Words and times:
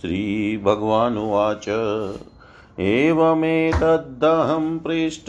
श्रीभगवानुवाच। 0.00 1.66
एवमेतदहं 2.80 4.78
पृष्ट 4.78 5.26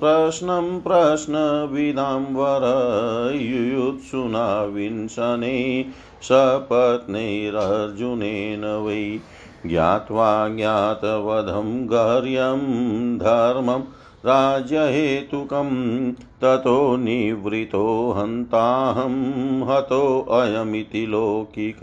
प्रश्नं 0.00 0.80
प्रश्नविदां 0.80 2.20
वर। 2.20 3.30
युयुत्सुना 3.34 4.62
विंशने 4.62 5.84
सपत्नैरर्जुनेन 6.22 8.86
वै 8.86 9.20
ज्ञात्वा 9.66 10.48
ज्ञातवधं 10.48 11.86
गर्यं 11.86 13.18
धर्मम् 13.18 13.82
राज्यहेतुकं 14.24 16.12
ततो 16.12 16.96
निवृतो 16.96 18.14
हन्ताहं 18.16 19.68
हतोऽयमिति 19.68 21.06
लौकिक। 21.06 21.78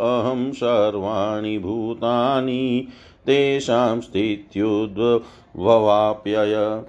अहं 0.00 0.52
सर्वाणि 0.52 1.58
भूतानि, 1.58 2.88
तेषां 3.26 4.00
स्थित्युद्भवाप्यय 4.00 6.82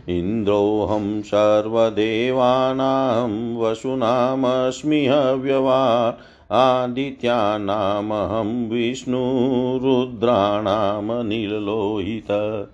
इन्द्रोऽहं 0.08 1.22
सर्वदेवानां 1.22 3.56
वसुनामस्मि 3.56 5.06
हव्यवान्। 5.06 6.35
आदित्यानामहं 6.50 8.68
विष्णुरुद्राणां 8.68 11.24
निर्लोहित 11.24 12.68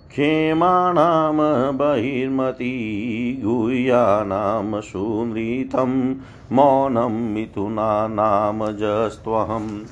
क्षेमाणां 0.09 1.77
बहिर्मती 1.77 3.43
गुह्यानां 3.45 4.81
सुनृतं, 4.81 6.15
मौनं 6.53 7.33
मिथुनानामजस्त्वहम् 7.33 9.89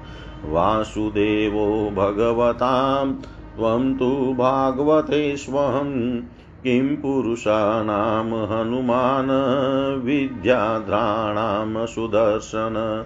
वासुदेवो 0.46 1.92
भगवतां 1.96 3.16
त्वं 3.57 3.94
तु 3.94 4.36
भागवतेष्वहं 4.38 6.22
किं 6.63 6.95
पुरुषाणां 6.95 8.48
हनुमान् 8.48 10.04
विद्याद्राणां 10.04 11.86
सुदर्शन। 11.86 13.06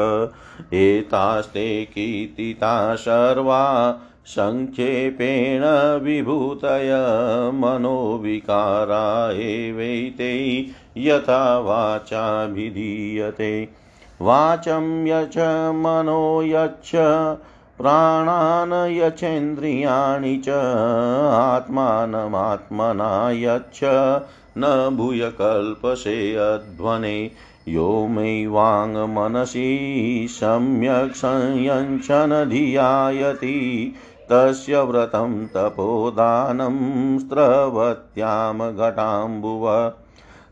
एतास्ते 0.75 1.84
कीर्तिता 1.94 2.94
सर्वा 2.94 3.90
सङ्क्षेपेण 4.30 5.62
विभूतय 6.02 6.90
मनोविकारा 7.54 9.32
एवैते 9.32 10.66
यथा 10.96 11.58
वाचाभिधीयते। 11.58 13.68
वाचं 14.22 15.06
यच 15.06 15.72
मनो 15.75 16.42
यच्छ 16.42 16.90
प्राणान् 17.80 18.96
यचेन्द्रियाणि 18.96 20.37
च 20.37 20.49
आत्मानमात्मना 21.34 23.30
यच्छ 23.30 23.80
न 24.58 24.94
भूय 24.96 25.18
कल्पसे 25.18 26.34
अध्वने। 26.34 27.30
यो 27.68 28.06
मैवाङ्मनसि 28.10 30.26
सम्यक् 30.30 31.16
संयञ्चनधियायति 31.16 33.94
तस्य 34.32 34.82
व्रतं 34.82 35.46
तपोदानं 35.46 37.18
स्रवत्यां 37.18 38.76
घटाम्बुव 38.76 39.92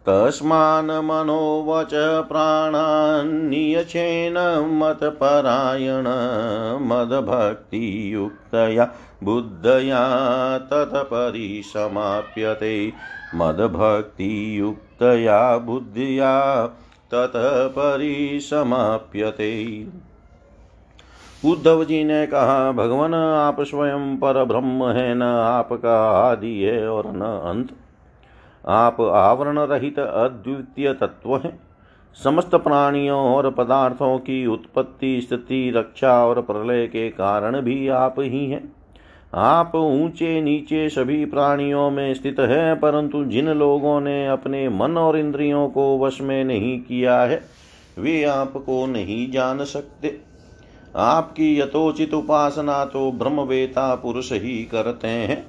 तस्मान् 0.06 0.90
मनोवच 0.90 2.24
प्राणान्नियचेन 2.28 4.34
मतपरायण 4.82 6.04
मदभक्तियुक्तया 6.82 8.88
बुद्धया 9.24 10.58
ततपरिसमाप्यते। 10.58 12.92
मदभक्तियुक्तया 13.34 15.58
बुद्धिया 15.58 16.68
ततः 17.14 17.68
परिसमाप्यते 17.68 19.86
उद्धव 21.44 21.84
जी 21.84 22.04
ने 22.04 22.26
कहा, 22.26 22.72
भगवान, 22.72 23.14
आप 23.14 23.60
स्वयं 23.60 24.16
पर 24.16 24.44
ब्रह्म 24.44 24.88
है, 24.88 25.14
न 25.14 25.22
आपका 25.22 26.10
आदि 26.10 26.62
है 26.62 26.88
और 26.88 27.06
न 27.06 27.20
अंत। 27.20 27.68
आप 28.68 29.00
आवरण 29.00 29.58
रहित 29.58 29.98
अद्वितीय 29.98 30.92
तत्व 30.92 31.36
हैं। 31.36 31.60
समस्त 32.24 32.54
प्राणियों 32.54 33.18
और 33.18 33.50
पदार्थों 33.50 34.18
की 34.18 34.46
उत्पत्ति, 34.46 35.20
स्थिति, 35.20 35.72
रक्षा 35.76 36.26
और 36.26 36.42
प्रलय 36.42 36.86
के 36.86 37.10
कारण 37.10 37.60
भी 37.60 37.88
आप 37.88 38.14
ही 38.18 38.50
हैं। 38.50 38.72
आप 39.34 39.72
ऊँचे 39.74 40.40
नीचे 40.40 40.88
सभी 40.88 41.24
प्राणियों 41.24 41.90
में 41.90 42.14
स्थित 42.14 42.40
है, 42.40 42.74
परंतु 42.74 43.24
जिन 43.24 43.48
लोगों 43.48 44.00
ने 44.00 44.26
अपने 44.26 44.68
मन 44.68 44.96
और 44.98 45.18
इंद्रियों 45.18 45.68
को 45.68 45.98
वश 45.98 46.20
में 46.20 46.44
नहीं 46.44 46.80
किया 46.80 47.20
है, 47.20 47.42
वे 47.98 48.24
आपको 48.24 48.86
नहीं 48.86 49.30
जान 49.30 49.64
सकते। 49.64 50.27
आपकी 50.98 51.58
यथोचित 51.60 52.14
उपासना 52.14 52.84
तो 52.84 53.10
ब्रह्मवेता 53.12 53.94
पुरुष 53.94 54.32
ही 54.32 54.64
करते 54.64 55.08
हैं। 55.08 55.46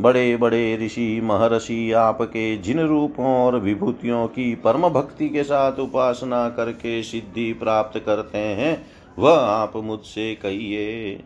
बड़े 0.00 0.36
बड़े 0.36 0.76
ऋषि, 0.76 1.20
महर्षि 1.24 1.92
आपके 1.92 2.56
जिन 2.56 2.80
रूपों 2.80 3.26
और 3.26 3.58
विभूतियों 3.58 4.26
की 4.26 4.54
परम 4.54 4.88
भक्ति 4.88 5.28
के 5.28 5.42
साथ 5.42 5.78
उपासना 5.78 6.48
करके 6.48 7.02
सिद्धि 7.02 7.52
प्राप्त 7.52 7.98
करते 7.98 8.38
हैं, 8.38 8.86
वह 9.18 9.38
आप 9.38 9.72
मुझसे 9.76 10.34
कहिए। 10.34 11.20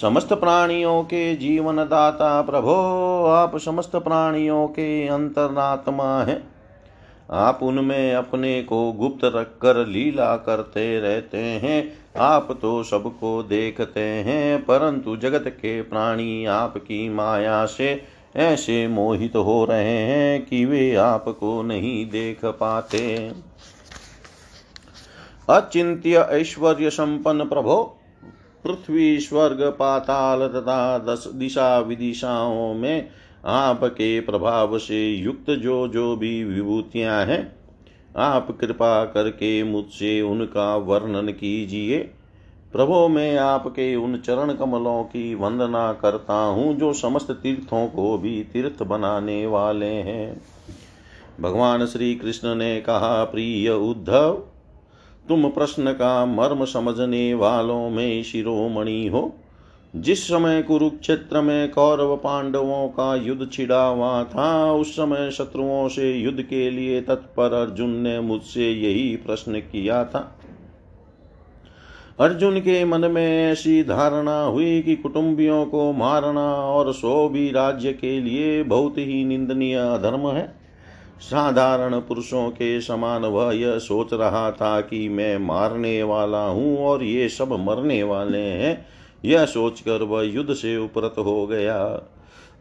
समस्त 0.00 0.32
प्राणियों 0.32 1.02
के 1.02 1.34
जीवन 1.36 1.76
दाता 1.76 2.42
प्रभो, 2.42 2.74
आप 3.26 3.56
समस्त 3.56 3.96
प्राणियों 3.96 4.66
के 4.66 5.06
अंतरात्मा 5.08 6.22
हैं। 6.22 6.57
आप 7.30 7.60
उनमें 7.62 8.14
अपने 8.14 8.62
को 8.62 8.92
गुप्त 8.92 9.24
रखकर 9.24 9.86
लीला 9.86 10.36
करते 10.36 11.00
रहते 11.00 11.38
हैं। 11.38 11.92
आप 12.16 12.58
तो 12.62 12.82
सबको 12.82 13.42
देखते 13.42 14.00
हैं, 14.00 14.62
परंतु 14.62 15.16
जगत 15.16 15.44
के 15.48 15.82
प्राणी 15.82 16.44
आपकी 16.44 17.08
माया 17.08 17.64
से 17.66 18.02
ऐसे 18.36 18.86
मोहित 18.88 19.36
हो 19.36 19.64
रहे 19.64 19.98
हैं 19.98 20.46
कि 20.46 20.64
वे 20.64 20.94
आपको 20.94 21.62
नहीं 21.62 22.10
देख 22.10 22.44
पाते। 22.44 23.32
अचिंत्य 25.50 26.18
ऐश्वर्य 26.30 26.90
संपन्न 26.90 27.44
प्रभो, 27.44 27.76
पृथ्वी 28.64 29.18
स्वर्ग 29.20 29.62
पाताल 29.78 30.46
तथा 30.48 30.98
दस 30.98 31.24
दिशा 31.34 31.78
विदिशाओं 31.78 32.74
में 32.74 33.08
आपके 33.48 34.20
प्रभाव 34.20 34.78
से 34.78 35.10
युक्त 35.10 35.50
जो 35.50 35.88
जो 35.88 36.16
भी 36.16 36.44
विभूतियाँ 36.44 37.24
हैं, 37.24 37.56
आप 38.16 38.58
कृपा 38.60 39.04
करके 39.04 39.62
मुझसे 39.62 40.20
उनका 40.22 40.76
वर्णन 40.76 41.28
कीजिए। 41.28 41.98
प्रभो, 42.72 43.08
मैं 43.08 43.36
आपके 43.36 43.96
उन 43.96 44.16
चरण 44.18 44.52
कमलों 44.54 45.02
की 45.02 45.34
वंदना 45.34 45.92
करता 45.92 46.34
हूँ, 46.34 46.74
जो 46.74 46.92
समस्त 46.92 47.30
तीर्थों 47.30 47.86
को 47.86 48.18
भी 48.18 48.44
तीर्थ 48.44 48.82
बनाने 48.82 49.46
वाले 49.46 49.86
हैं। 49.86 50.42
भगवान 51.40 51.86
श्री 51.86 52.14
कृष्ण 52.14 52.54
ने 52.54 52.80
कहा, 52.80 53.24
प्रिय 53.24 53.70
उद्धव, 53.70 54.42
तुम 55.28 55.48
प्रश्न 55.48 55.92
का 55.92 56.26
मर्म 56.26 56.64
समझने 56.64 57.34
वालों 57.34 57.90
में 57.90 58.22
शिरोमणि 58.22 59.06
हो। 59.06 59.34
जिस 59.98 60.24
समय 60.24 60.62
कुरुक्षेत्र 60.62 61.40
में 61.40 61.70
कौरव 61.70 62.16
पांडवों 62.16 62.88
का 62.88 63.14
युद्ध 63.14 63.52
छिड़ा 63.52 63.84
हुआ 63.84 64.24
था, 64.24 64.72
उस 64.72 64.92
समय 64.92 65.30
शत्रुओं 65.30 65.88
से 65.88 66.12
युद्ध 66.12 66.42
के 66.42 66.70
लिए 66.70 67.00
तत्पर 67.00 67.52
अर्जुन 67.52 67.90
ने 67.90 68.20
मुझसे 68.20 68.70
यही 68.70 69.16
प्रश्न 69.16 69.60
किया 69.60 70.04
था। 70.04 70.38
अर्जुन 72.20 72.60
के 72.60 72.84
मन 72.84 73.00
में 73.00 73.52
ऐसी 73.52 73.82
धारणा 73.82 74.42
हुई 74.42 74.80
कि 74.82 74.96
कुटुंबियों 74.96 75.66
को 75.66 75.92
मारना 75.92 76.54
और 76.54 76.92
सो 76.92 77.28
भी 77.28 77.50
राज्य 77.50 77.92
के 77.92 78.20
लिए 78.20 78.62
बहुत 78.62 78.98
ही 78.98 79.24
निंदनीय 79.24 79.76
धर्म 79.76 80.28
है। 80.28 80.54
साधारण 81.20 82.00
पुरुषों 82.00 82.50
के 82.50 82.80
समान 82.80 83.24
वह 83.24 83.52
यह 83.52 83.78
सोच 83.78 84.12
रहा 84.12 84.50
था 84.50 84.80
कि 84.80 85.08
मैं 85.08 85.38
मारने 85.38 86.02
वाला 86.02 86.44
हूँ 86.44 86.78
और 86.78 87.04
ये 87.04 87.28
सब 87.28 87.52
मरने 87.52 88.02
वाले 88.02 88.38
हैं। 88.38 88.97
यह 89.24 89.46
सोचकर 89.46 90.02
वह 90.02 90.22
युद्ध 90.22 90.54
से 90.54 90.76
उपरत 90.76 91.14
हो 91.18 91.46
गया। 91.46 92.02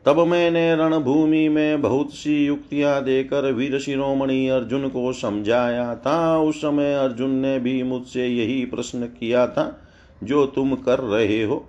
तब 0.05 0.19
मैंने 0.19 0.75
रणभूमि 0.75 1.49
में 1.49 1.81
बहुत 1.81 2.11
सी 2.11 2.45
युक्तियाँ 2.45 3.03
देकर 3.03 3.51
वीर 3.51 3.79
शिरोमणि 3.79 4.47
अर्जुन 4.47 4.89
को 4.89 5.13
समझाया। 5.13 5.95
था 5.95 6.39
उस 6.39 6.57
समय 6.57 6.93
अर्जुन 6.93 7.29
ने 7.29 7.59
भी 7.59 7.83
मुझसे 7.83 8.27
यही 8.27 8.65
प्रश्न 8.65 9.05
किया 9.05 9.47
था, 9.47 9.81
जो 10.23 10.45
तुम 10.45 10.75
कर 10.75 10.99
रहे 10.99 11.43
हो। 11.43 11.65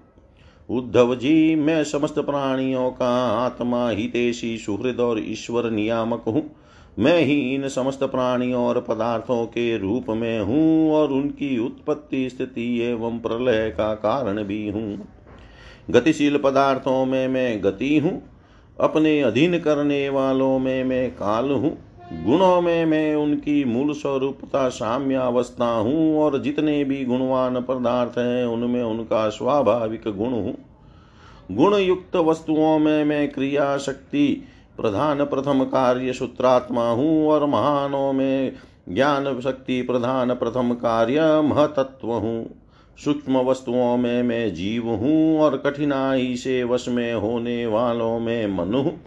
उद्धव 0.71 1.15
जी, 1.15 1.55
मैं 1.55 1.85
समस्त 1.85 2.19
प्राणियों 2.19 2.91
का 2.91 3.27
आत्मा, 3.27 3.91
हितेशी, 3.91 4.59
सुहृद 4.59 5.01
और 5.01 5.19
ईश्वर 5.19 5.71
नियामक 5.71 6.23
हूँ। 6.27 6.57
मैं 6.99 7.19
ही 7.21 7.55
इन 7.55 7.69
समस्त 7.69 8.03
प्राणियों 8.05 8.65
और 8.67 8.81
पदार्थों 8.81 9.47
के 9.47 9.77
रूप 9.79 10.07
में 10.11 10.41
हूँ 10.41 10.93
और 10.93 11.13
उनकी 11.13 11.59
उत्पत्ति 11.59 12.29
स्थिति 12.31 12.81
एवं 12.81 13.19
प्रलय 13.19 13.71
का 13.71 13.95
कारण 13.95 14.43
भी 14.45 14.69
हूँ। 14.69 15.09
गतिशील 15.91 16.39
पदार्थों 16.39 17.05
में 17.07 17.29
मैं 17.29 17.65
गति 17.65 17.99
हूँ, 17.99 18.23
अपने 18.81 19.21
अधीन 19.23 19.59
करने 19.59 20.09
वालों 20.09 20.59
में 20.59 20.85
मैं 20.85 21.11
काल 21.11 21.51
हूँ, 21.51 21.77
गुणों 22.25 22.61
में 22.61 22.85
मैं 22.87 23.15
उनकी 23.15 23.65
मूल 23.65 23.93
स्वरूपता 23.93 24.69
साम्यावस्था 24.69 25.71
हूँ 25.73 26.19
और 26.21 26.43
जितने 26.43 26.85
भी 26.85 27.05
गुणवान 27.05 27.61
पदार्थ 27.61 28.19
हैं, 28.19 28.45
उनमें 28.45 28.83
उनका 28.83 29.29
स्वाभाविक 29.29 30.09
गुण 30.09 30.33
हूँ। 30.33 30.57
गुण 31.53 31.75
युक्त 31.75 32.17
वस्तुओं 32.17 32.79
में 32.79 33.05
मैं 33.05 33.29
क्रिया 33.29 33.77
शक्ति 33.79 34.43
प्रधान 34.79 35.25
प्रथम 35.25 35.65
कार्य 35.65 36.13
सूत्रात्मा 36.13 36.91
हूँ 36.91 37.29
और 37.29 37.47
महानों 37.47 38.13
में 38.13 38.53
ज्ञान 38.89 39.41
शक्ति 39.41 39.83
प्रधान 39.83 40.35
प्रथम 40.35 40.75
कार्य 40.75 41.41
महतत्व 41.41 42.13
हूँ। 42.13 42.51
सूक्ष्म 43.05 43.39
वस्तुओं 43.39 43.97
में 43.97 44.23
मैं 44.23 44.55
जीव 44.55 44.89
हूँ 44.89 45.41
और 45.41 45.57
कठिनाई 45.57 46.37
से 46.37 46.65
वश 46.65 46.89
में 46.89 47.15
होने 47.15 47.67
वालों 47.67 48.19
में 48.19 48.47
मन 48.47 48.75
हूँ। 48.75 49.01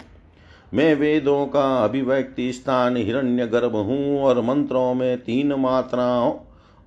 मैं 0.74 0.96
वेदों 0.96 1.46
का 1.46 1.84
अभिव्यक्ति 1.84 2.54
स्थान 2.54 2.98
हिरण्य 2.98 3.48
गर्भ 3.48 3.76
हूँ 3.76 4.22
और 4.24 4.42
मंत्रों 4.42 4.94
में 4.94 5.18
तीन 5.18 5.54
मात्राओं 5.54 6.32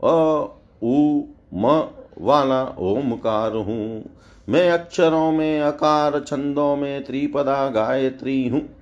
अ, 0.04 0.44
उ, 0.82 1.22
म 1.54 1.88
वाला 2.18 2.64
ओमकार 2.64 3.52
हूँ। 3.52 4.04
मैं 4.48 4.70
अक्षरों 4.70 5.32
में 5.32 5.60
अकार 5.60 6.20
छंदों 6.20 6.76
में, 6.76 7.04
त्रिपदा 7.04 7.68
गायत्री 7.68 8.48
हूँ। 8.48 8.73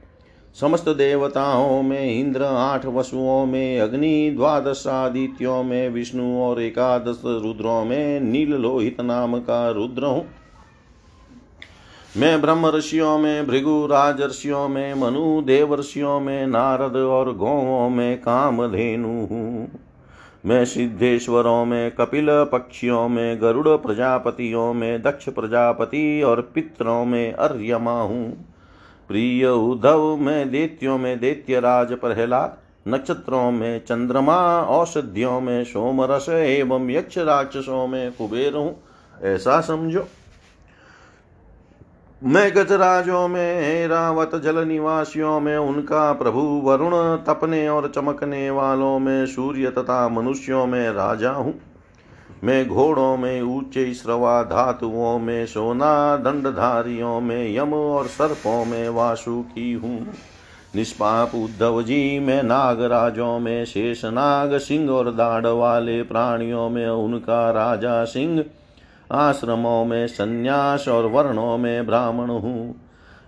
समस्त 0.61 0.89
देवताओं 0.89 1.83
में, 1.83 2.21
इंद्र 2.21 2.43
आठ 2.43 2.87
वसुओं 2.87 3.47
में, 3.47 3.81
अग्नि 3.81 4.33
द्वादश 4.37 4.87
आदित्यों 4.87 5.63
में, 5.63 5.89
विष्णु 5.89 6.43
और 6.43 6.63
एकादश 6.63 7.23
रुद्रों 7.25 7.85
में, 7.85 8.21
नील 8.21 8.51
लोहित 8.53 9.01
नाम 9.01 9.39
का 9.39 9.71
रुद्र 9.71 10.05
हूँ। 10.05 10.27
मैं 12.17 12.41
ब्रह्म 12.41 12.67
ऋषियों 12.67 13.19
में, 13.19 13.47
भृगु 13.47 13.87
राजर्षियों 13.87 14.69
में, 14.69 14.95
मनु 14.95 15.43
देवर्षियों 15.43 16.21
में, 16.21 16.47
नारद 16.47 16.97
और 16.97 17.37
गौों 17.37 17.91
में 17.91 18.19
कामधेनु 18.19 19.09
हूँ। 19.09 19.69
मैं 20.47 20.65
सिद्धेश्वरों 20.65 21.65
में, 21.65 21.91
कपिल 21.91 22.27
पक्षियों 22.31 23.09
में, 23.09 23.43
गरुड़ 23.43 23.69
प्रजापतियों 23.69 24.75
में, 24.75 25.03
दक्ष 25.03 25.29
प्रजापति 25.29 26.23
और 26.23 26.41
पितरों 26.55 27.05
में 27.05 27.33
अर्यमा 27.33 28.03
हूँ। 28.03 28.52
प्रिय 29.13 29.47
उद्धव 29.47 30.17
में 30.17 30.51
दैत्यों 30.51 30.99
में 30.99 31.21
देत्य 31.21 31.61
राज 31.61 31.93
प्रहलाद, 31.93 32.57
नक्षत्रों 32.89 33.51
में 33.51 33.85
चंद्रमा, 33.85 34.63
औषधियों 34.63 35.41
में 35.41 35.65
सोमरस 35.65 36.29
एवं 36.29 36.91
यक्ष 36.91 37.19
राक्षसों 37.19 37.87
में 37.87 38.13
कुबेर 38.13 38.55
हूँ। 38.55 38.83
ऐसा 39.23 39.61
समझो। 39.61 40.07
मैं 42.25 42.53
गजराजों 42.57 43.29
में, 43.29 43.89
रावत 43.89 44.35
जल 44.35 44.69
निवासियों 44.69 45.41
में, 45.41 45.57
उनका 45.57 46.13
प्रभु 46.13 46.41
वरुण 46.41 47.17
तपने 47.17 47.69
और 47.69 47.93
चमकने 47.95 48.51
वालों 48.51 48.99
में, 48.99 49.27
सूर्य 49.27 49.71
तथा 49.71 50.09
मनुष्यों 50.09 50.67
में 50.67 50.91
राजा 50.91 51.31
हूँ। 51.31 51.72
मैं 52.45 52.69
घोड़ों 52.69 53.17
में 53.17 53.43
ऊँचे 53.43 53.95
श्रवा 53.95 54.43
धातुओं 54.43 55.19
में, 55.19 55.47
सोना 55.47 56.17
दंडधारियों 56.17 57.21
में, 57.21 57.57
यम 57.57 57.75
और 57.75 58.07
सर्पों 58.07 58.65
में 58.65 58.89
वासुकी 58.89 59.73
हूँ। 59.73 60.07
निष्पाप 60.77 61.35
उद्धव 61.35 61.83
जी, 61.83 62.19
में 62.19 62.43
नागराजों 62.43 63.39
में, 63.39 63.65
शेष 63.65 64.05
नाग 64.05 64.59
सिंह 64.59 64.91
और 64.91 65.15
दाढ़ 65.15 65.47
वाले 65.47 66.03
प्राणियों 66.03 66.69
में, 66.69 66.89
उनका 66.89 67.51
राजा 67.51 68.05
सिंह। 68.05 68.45
आश्रमों 69.13 69.85
में 69.85 70.07
संन्यास 70.07 70.89
और 70.89 71.07
वर्णों 71.07 71.59
में 71.59 71.87
ब्राह्मण 71.87 72.31
हूँ। 72.31 72.82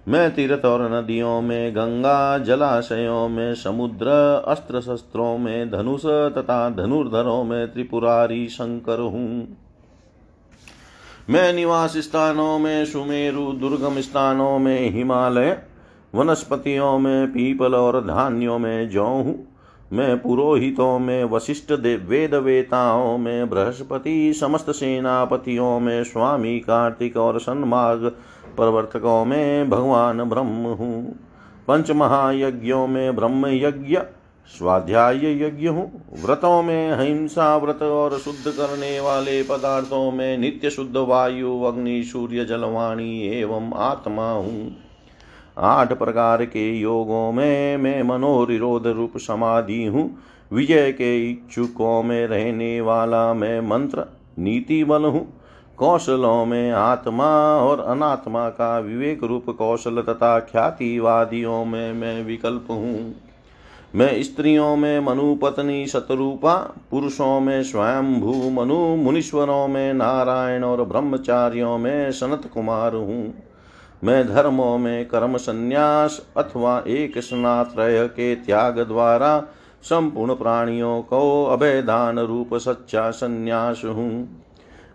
मैं 0.09 0.35
तीर्थ 0.35 0.65
और 0.65 0.93
नदियों 0.93 1.41
में, 1.41 1.73
गंगा 1.73 2.39
जलाशयों 2.39 3.29
में, 3.29 3.55
समुद्र 3.55 4.07
अस्त्र 4.49 4.81
शस्त्रों 4.81 5.39
में, 5.39 5.71
धनुष 5.71 6.07
तथा 6.07 6.71
धनुर्धरों 6.71 7.45
में 7.45 7.73
त्रिपुरारी 7.73 8.49
शंकर 8.49 8.99
हूँ। 9.01 9.57
मैं 11.31 11.53
निवास 11.53 11.97
स्थानों 11.97 12.59
में, 12.59 12.85
सुमेरु 12.85 13.53
दुर्गम 13.53 14.01
स्थानों 14.01 14.59
में, 14.59 14.91
हिमालय 14.91 15.63
वनस्पतियों 16.15 16.99
में, 16.99 17.27
पीपल 17.27 17.75
और 17.75 18.01
धान्यों 18.01 18.59
में 18.59 18.91
जौ 18.91 19.07
हूँ। 19.07 19.49
मैं 19.93 20.23
पुरोहितों 20.23 20.99
में, 20.99 21.25
वशिष्ठ 21.25 21.73
वेद 21.73 22.35
वेताओं 22.35 23.19
में, 23.19 23.51
बृहस्पति 23.51 24.33
समस्त 24.33 24.71
सेनापतियों 24.71 25.81
में, 25.81 26.05
स्वामी 26.05 26.61
कार्तिक 26.61 27.17
और 27.17 27.41
सन्मार्ग 27.41 28.13
प्रवर्तकों 28.57 29.25
में 29.25 29.71
भगवान 29.71 30.25
ब्रह्म 30.25 30.67
हूँ। 30.75 31.19
पंच 31.69 31.91
महायज्ञों 31.91 32.87
में 32.87 33.17
ब्रह्म 33.17 33.47
यज्ञ 33.47 33.99
स्वाध्याय 34.49 35.43
यज्ञ 35.43 35.69
हूँ। 35.69 36.03
व्रतों 36.25 36.63
में 36.63 36.99
हिंसा 36.99 37.57
व्रत 37.57 37.83
और 37.83 38.19
शुद्ध 38.19 38.51
करने 38.51 39.01
वाले 39.01 39.43
पदार्थों 39.43 40.11
में 40.11 40.39
नित्य 40.39 40.71
शुद्ध 40.71 40.97
वायु, 40.97 41.63
अग्नि, 41.63 42.03
सूर्य, 42.05 42.45
जलवाणी 42.45 43.21
एवं 43.29 43.73
आत्मा 43.73 44.31
हूँ। 44.31 44.77
आठ 45.59 45.93
प्रकार 45.93 46.45
के 46.45 46.79
योगों 46.79 47.33
में 47.33 47.77
मैं 47.77 48.03
मनोरिरोध 48.03 48.87
रूप 48.87 49.13
समाधि 49.17 49.85
हूँ। 49.85 50.19
विजय 50.53 50.93
के 50.93 51.31
इच्छुकों 51.31 52.03
में 52.03 52.27
रहने 52.27 52.81
वाला 52.81 53.35
मैं 53.35 53.61
मंत्र 53.61 54.05
नीति 54.39 54.85
बल 54.85 55.03
हूँ। 55.03 55.44
कौशलों 55.79 56.47
में 56.47 56.71
आत्मा 56.73 57.27
और 57.57 57.81
अनात्मा 57.81 58.49
का 58.49 58.79
विवेक 58.79 59.25
रूप 59.25 59.51
कौशल 59.51 60.03
तथा 60.03 60.41
ख्यातिवादियों 60.41 61.65
में 61.65 61.93
मैं 61.93 62.25
विकल्प 62.25 62.67
हूँ। 62.71 63.15
मैं 63.95 64.23
स्त्रियों 64.23 64.77
में 64.77 65.01
मनु 65.01 65.35
पत्नी 65.35 65.87
शतरूपा, 65.87 66.55
पुरुषों 66.91 67.41
में 67.41 67.63
स्वयं 67.63 68.21
भू 68.21 68.51
मनु, 68.51 68.97
मुनीश्वरों 68.97 69.69
में 69.69 69.95
नारायण 69.95 70.65
और 70.65 70.85
ब्रह्मचारियों 70.85 71.79
में 71.79 72.13
सनत 72.13 72.51
कुमार 72.55 72.95
हूँ। 72.95 73.35
मैं 74.05 74.27
धर्मों 74.29 74.79
में 74.79 75.05
कर्म 75.09 75.37
संन्यास 75.37 76.21
अथवा 76.37 76.85
एक 76.89 77.19
स्नात्रय 77.19 78.07
के 78.07 78.35
त्याग 78.37 78.79
द्वारा 78.79 79.39
संपूर्ण 79.83 80.35
प्राणियों 80.35 81.03
को 81.03 81.45
अभयदान 81.45 82.19
रूप 82.19 82.55
सच्चा 82.55 83.11
संन्यास 83.11 83.83
हूँ। 83.85 84.44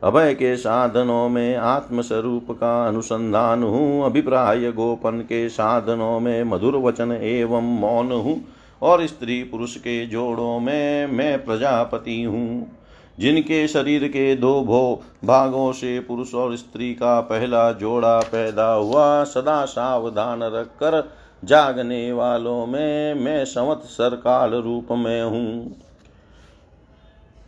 अभय 0.03 0.33
के 0.33 0.57
साधनों 0.57 1.29
में 1.29 1.55
आत्मस्वरूप 1.55 2.51
का 2.51 2.87
अनुसंधान 2.87 3.63
हूँ, 3.63 4.05
अभिप्राय 4.05 4.71
गोपन 4.71 5.19
के 5.19 5.49
साधनों 5.49 6.19
में 6.19 6.43
मधुर 6.43 6.75
वचन 6.75 7.11
एवं 7.11 7.79
मौन 7.79 8.11
हूँ 8.11 8.41
और 8.81 9.05
स्त्री 9.07 9.43
पुरुष 9.43 9.75
के 9.75 10.05
जोड़ों 10.05 10.59
में 10.59 11.07
मैं 11.07 11.45
प्रजापति 11.45 12.23
हूँ। 12.23 12.71
जिनके 13.19 13.67
शरीर 13.67 14.07
के 14.07 14.35
दो 14.35 14.61
भो, 14.61 15.01
भागों 15.25 15.71
से 15.71 15.99
पुरुष 15.99 16.33
और 16.35 16.55
स्त्री 16.55 16.93
का 16.93 17.21
पहला 17.21 17.71
जोड़ा 17.71 18.19
पैदा 18.19 18.73
हुआ, 18.73 19.23
सदा 19.23 19.65
सावधान 19.65 20.43
रखकर 20.43 21.09
जागने 21.45 22.11
वालों 22.11 22.65
में 22.65 23.13
मैं 23.13 23.45
संवत्सर 23.45 24.15
काल 24.15 24.51
रूप 24.51 24.87
में 24.91 25.23
हूँ। 25.23 25.75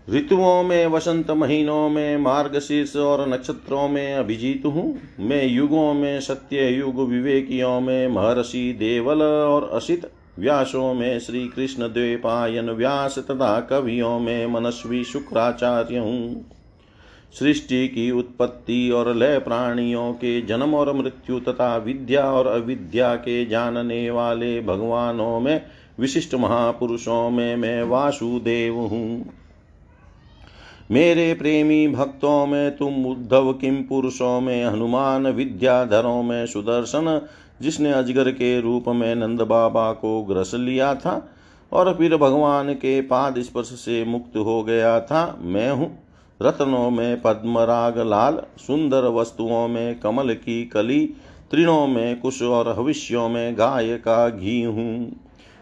ऋतुओं 0.09 0.63
में, 0.63 0.87
वसंत 0.87 1.31
महीनों 1.31 1.89
में, 1.89 2.17
मार्गशीर्ष 2.17 2.95
और 2.95 3.29
नक्षत्रों 3.29 3.87
में 3.87 4.13
अभिजीत 4.13 4.65
हूँ। 4.65 5.01
मैं 5.19 5.47
युगों 5.47 5.93
में 5.93 6.19
सत्य 6.19 6.67
युग 6.69 7.09
विवेकियों 7.09 7.81
में, 7.81 8.07
महर्षि 8.07 8.73
देवल 8.79 9.21
और 9.23 9.69
असित 9.73 10.11
व्यासों 10.39 10.93
में 10.93 11.19
श्री 11.19 11.47
कृष्ण 11.47 11.87
द्वेपायन 11.87 12.69
व्यास 12.69 13.19
तथा 13.19 13.59
कवियों 13.59 14.19
में 14.19 14.47
मनस्वी 14.47 15.03
शुक्राचार्य 15.03 15.97
हूँ। 15.97 16.45
सृष्टि 17.39 17.87
की 17.87 18.11
उत्पत्ति 18.11 18.91
और 18.91 19.15
लय 19.15 19.39
प्राणियों 19.39 20.13
के 20.13 20.41
जन्म 20.41 20.73
और 20.75 20.93
मृत्यु 20.93 21.39
तथा 21.39 21.77
विद्या 21.77 22.23
और 22.31 22.47
अविद्या 22.47 23.15
के 23.15 23.45
जानने 23.45 24.09
वाले 24.11 24.61
भगवानों 24.61 25.39
में, 25.39 25.61
विशिष्ट 25.99 26.35
महापुरुषों 26.35 27.29
में 27.29 27.55
मैं 27.55 27.83
वासुदेव 27.83 28.73
हूँ। 28.73 29.33
मेरे 30.91 31.33
प्रेमी 31.33 31.87
भक्तों 31.87 32.45
में 32.47 32.77
तुम 32.77 33.05
उद्धव 33.05 33.53
किम 33.53 33.75
पुरुषों 33.75 34.41
में, 34.41 34.65
हनुमान 34.65 35.27
विद्याधरों 35.27 36.23
में 36.23 36.45
सुदर्शन, 36.45 37.21
जिसने 37.61 37.91
अजगर 37.91 38.31
के 38.31 38.61
रूप 38.61 38.83
में 38.87 39.15
नंद 39.15 39.41
बाबा 39.41 39.91
को 39.91 40.23
ग्रस 40.23 40.51
लिया 40.53 40.95
था 40.95 41.29
और 41.71 41.93
फिर 41.93 42.17
भगवान 42.17 42.73
के 42.73 43.01
पाद 43.01 43.39
स्पर्श 43.39 43.67
से 43.67 44.03
मुक्त 44.05 44.37
हो 44.37 44.63
गया 44.63 44.99
था, 44.99 45.39
मैं 45.41 45.71
हूँ। 45.71 45.99
रत्नों 46.41 46.89
में 46.89 47.21
पद्मराग 47.21 47.99
लाल, 47.99 48.41
सुंदर 48.57 49.03
वस्तुओं 49.03 49.67
में 49.67 49.99
कमल 49.99 50.33
की 50.33 50.65
कली, 50.65 51.05
तृणों 51.51 51.87
में 51.87 52.19
कुश 52.19 52.41
और 52.41 52.79
हविष्यों 52.79 53.29
में 53.29 53.53
गाय 53.53 53.97
का 53.97 54.29
घी 54.29 54.61
हूँ। 54.63 55.11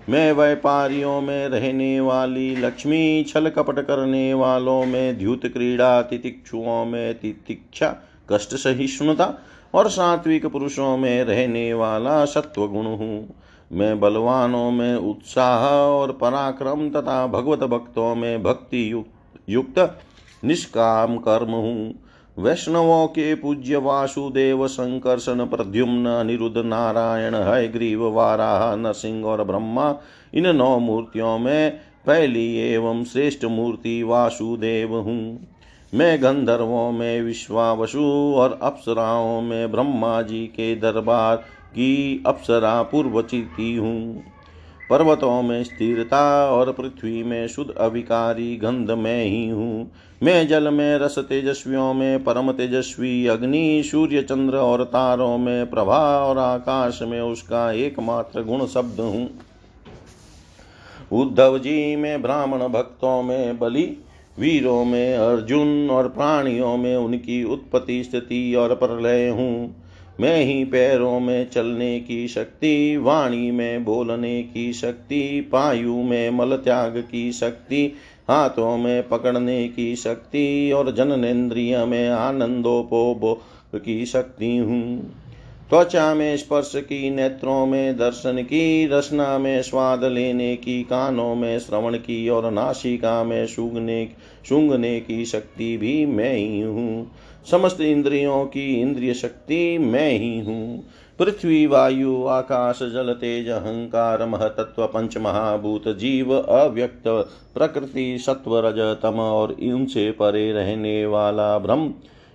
मैं 0.09 0.31
व्यापारियों 0.33 1.21
में 1.21 1.47
रहने 1.49 1.99
वाली, 1.99 2.55
लक्ष्मी 2.55 3.23
छल 3.23 3.49
कपट 3.49 3.79
करने 3.79 4.33
वालों 4.33 4.85
में, 4.85 5.17
द्युत 5.17 5.45
क्रीड़ा, 5.45 6.01
तितिक्षुओं 6.01 6.85
में 6.85 7.19
तितिक्षा, 7.19 7.95
कष्ट 8.31 8.55
सहिष्णुता 8.55 9.33
और 9.73 9.89
सात्विक 9.89 10.45
पुरुषों 10.45 10.97
में 10.97 11.23
रहने 11.23 11.73
वाला 11.73 12.25
सत्व 12.25 12.67
गुण 12.67 12.85
हूँ। 12.85 13.35
मैं 13.71 13.99
बलवानों 13.99 14.71
में 14.71 14.95
उत्साह 14.95 15.65
और 15.69 16.12
पराक्रम 16.12 16.89
तथा 16.89 17.25
भगवत 17.27 17.59
भक्तों 17.59 18.15
में 18.15 18.43
भक्ति 18.43 19.05
युक्त, 19.49 19.99
निष्काम 20.43 21.17
कर्म 21.17 21.51
हूँ। 21.51 21.93
वैष्णवों 22.39 23.08
के 23.08 23.36
पूज्य 23.36 23.75
वासुदेव 23.75 24.67
संकर्षण 24.67 25.45
प्रद्युम्न 25.45 26.06
अनिरुद्ध 26.08 26.58
नारायण 26.58 27.36
हय 27.36 27.67
ग्रीव 27.67 28.06
वाराह 28.06 28.75
नरसिंह 28.75 29.25
और 29.25 29.43
ब्रह्मा, 29.43 29.95
इन 30.34 30.56
नौ 30.56 30.78
मूर्तियों 30.80 31.38
में 31.39 31.71
पहली 32.08 32.56
एवं 32.58 33.04
श्रेष्ठ 33.04 33.45
मूर्ति 33.45 34.04
वासुदेव 34.04 34.95
हूँ। 34.95 35.47
मैं 35.93 36.23
गंधर्वों 36.23 36.91
में 36.91 37.21
विश्वावसु 37.21 38.34
और 38.36 38.60
अप्सराओं 38.63 39.41
में 39.41 39.71
ब्रह्मा 39.71 40.21
जी 40.21 40.45
के 40.47 40.75
दरबार 40.75 41.36
की 41.71 42.23
अप्सरा 42.25 42.82
पूर्वचिति 42.84 43.75
हूँ। 43.75 44.23
पर्वतों 44.89 45.41
में 45.41 45.63
स्थिरता 45.63 46.52
और 46.52 46.71
पृथ्वी 46.71 47.23
में 47.23 47.47
शुद्ध 47.47 47.71
अविकारी 47.71 48.56
गंध 48.58 48.91
में 48.91 49.23
ही 49.23 49.49
हूँ। 49.49 49.91
मैं 50.23 50.47
जल 50.47 50.69
में, 50.69 50.97
रस 50.97 51.19
तेजस्वियों 51.19 51.93
में, 51.93 52.23
परम 52.23 52.51
तेजस्वी, 52.51 53.27
अग्नि, 53.27 53.84
सूर्य, 53.86 54.21
चंद्र 54.21 54.58
और 54.58 54.84
तारों 54.84 55.38
में, 55.38 55.69
प्रभा 55.69 56.25
और 56.25 56.38
आकाश 56.38 56.99
में 57.01 57.21
उसका 57.21 57.71
एकमात्र 57.71 58.43
गुण 58.43 58.65
शब्द 58.65 58.99
हूँ। 58.99 59.29
उद्धव 61.12 61.58
जी 61.58 61.95
में, 61.95 62.21
ब्राह्मण 62.21 62.60
भक्तों 62.60 63.23
में, 63.23 63.60
बलि, 63.60 63.97
वीरों 64.39 64.86
में, 64.86 65.17
अर्जुन 65.17 65.89
और 65.89 66.08
प्राणियों 66.08 66.77
में 66.77 66.95
उनकी 66.95 67.43
उत्पत्ति, 67.43 68.03
स्थिति 68.03 68.55
और 68.55 68.75
प्रलय 68.75 69.29
हूँ। 69.29 69.75
मैं 70.19 70.45
ही 70.45 70.65
पैरों 70.65 71.19
में 71.19 71.49
चलने 71.49 71.99
की 71.99 72.27
शक्ति, 72.27 72.97
वाणी 72.97 73.51
में 73.51 73.86
बोलने 73.86 74.43
की 74.43 74.73
शक्ति, 74.73 75.49
पायु 75.51 75.95
में 75.95 76.29
मल 76.29 76.58
त्याग 76.58 77.08
की 77.12 77.32
शक्ति 77.32 77.93
हाथों 78.29 78.77
में 78.77 79.07
पकड़ने 79.07 79.67
की 79.67 79.95
शक्ति 79.95 80.71
और 80.71 80.95
जननेन्द्रिय 80.95 81.85
में 81.85 82.09
आनंदोपोभोग 82.09 83.79
की 83.79 84.05
शक्ति 84.05 84.57
हूँ। 84.57 85.15
त्वचा 85.69 86.13
में 86.13 86.37
स्पर्श 86.37 86.71
की, 86.75 87.09
नेत्रों 87.09 87.65
में 87.65 87.97
दर्शन 87.97 88.43
की, 88.43 88.87
रसना 88.87 89.37
में 89.37 89.61
स्वाद 89.61 90.03
लेने 90.03 90.55
की, 90.55 90.83
कानों 90.83 91.35
में 91.35 91.59
श्रवण 91.59 91.95
की 91.95 92.29
और 92.29 92.51
नासिका 92.51 93.23
में 93.23 93.47
सूंघने 93.47 94.09
सूंघने 94.49 94.99
की 94.99 95.25
शक्ति 95.25 95.77
भी 95.77 96.05
मैं 96.05 96.35
ही 96.35 96.61
हूँ। 96.61 97.11
समस्त 97.51 97.81
इंद्रियों 97.81 98.45
की 98.45 98.81
इंद्रिय 98.81 99.13
शक्ति 99.13 99.77
मैं 99.77 100.11
ही 100.11 100.39
हूँ। 100.39 100.83
पृथ्वी 101.19 101.65
वायु 101.67 102.25
आकाश, 102.25 102.79
जल, 102.79 103.13
तेज, 103.13 103.49
अहंकार, 103.49 104.25
महतत्व 104.25 104.86
पंच 104.86 105.17
महाभूत 105.17 105.88
जीव, 105.88 106.36
अव्यक्त, 106.36 107.03
प्रकृति, 107.53 108.17
सत्व, 108.19 108.60
रज, 108.60 108.79
तम 109.01 109.19
और 109.19 109.51
इनसे 109.51 110.12
परे 110.12 110.51
रहने 110.51 111.05
वाला 111.05 111.58
ब्रह्म। 111.58 111.93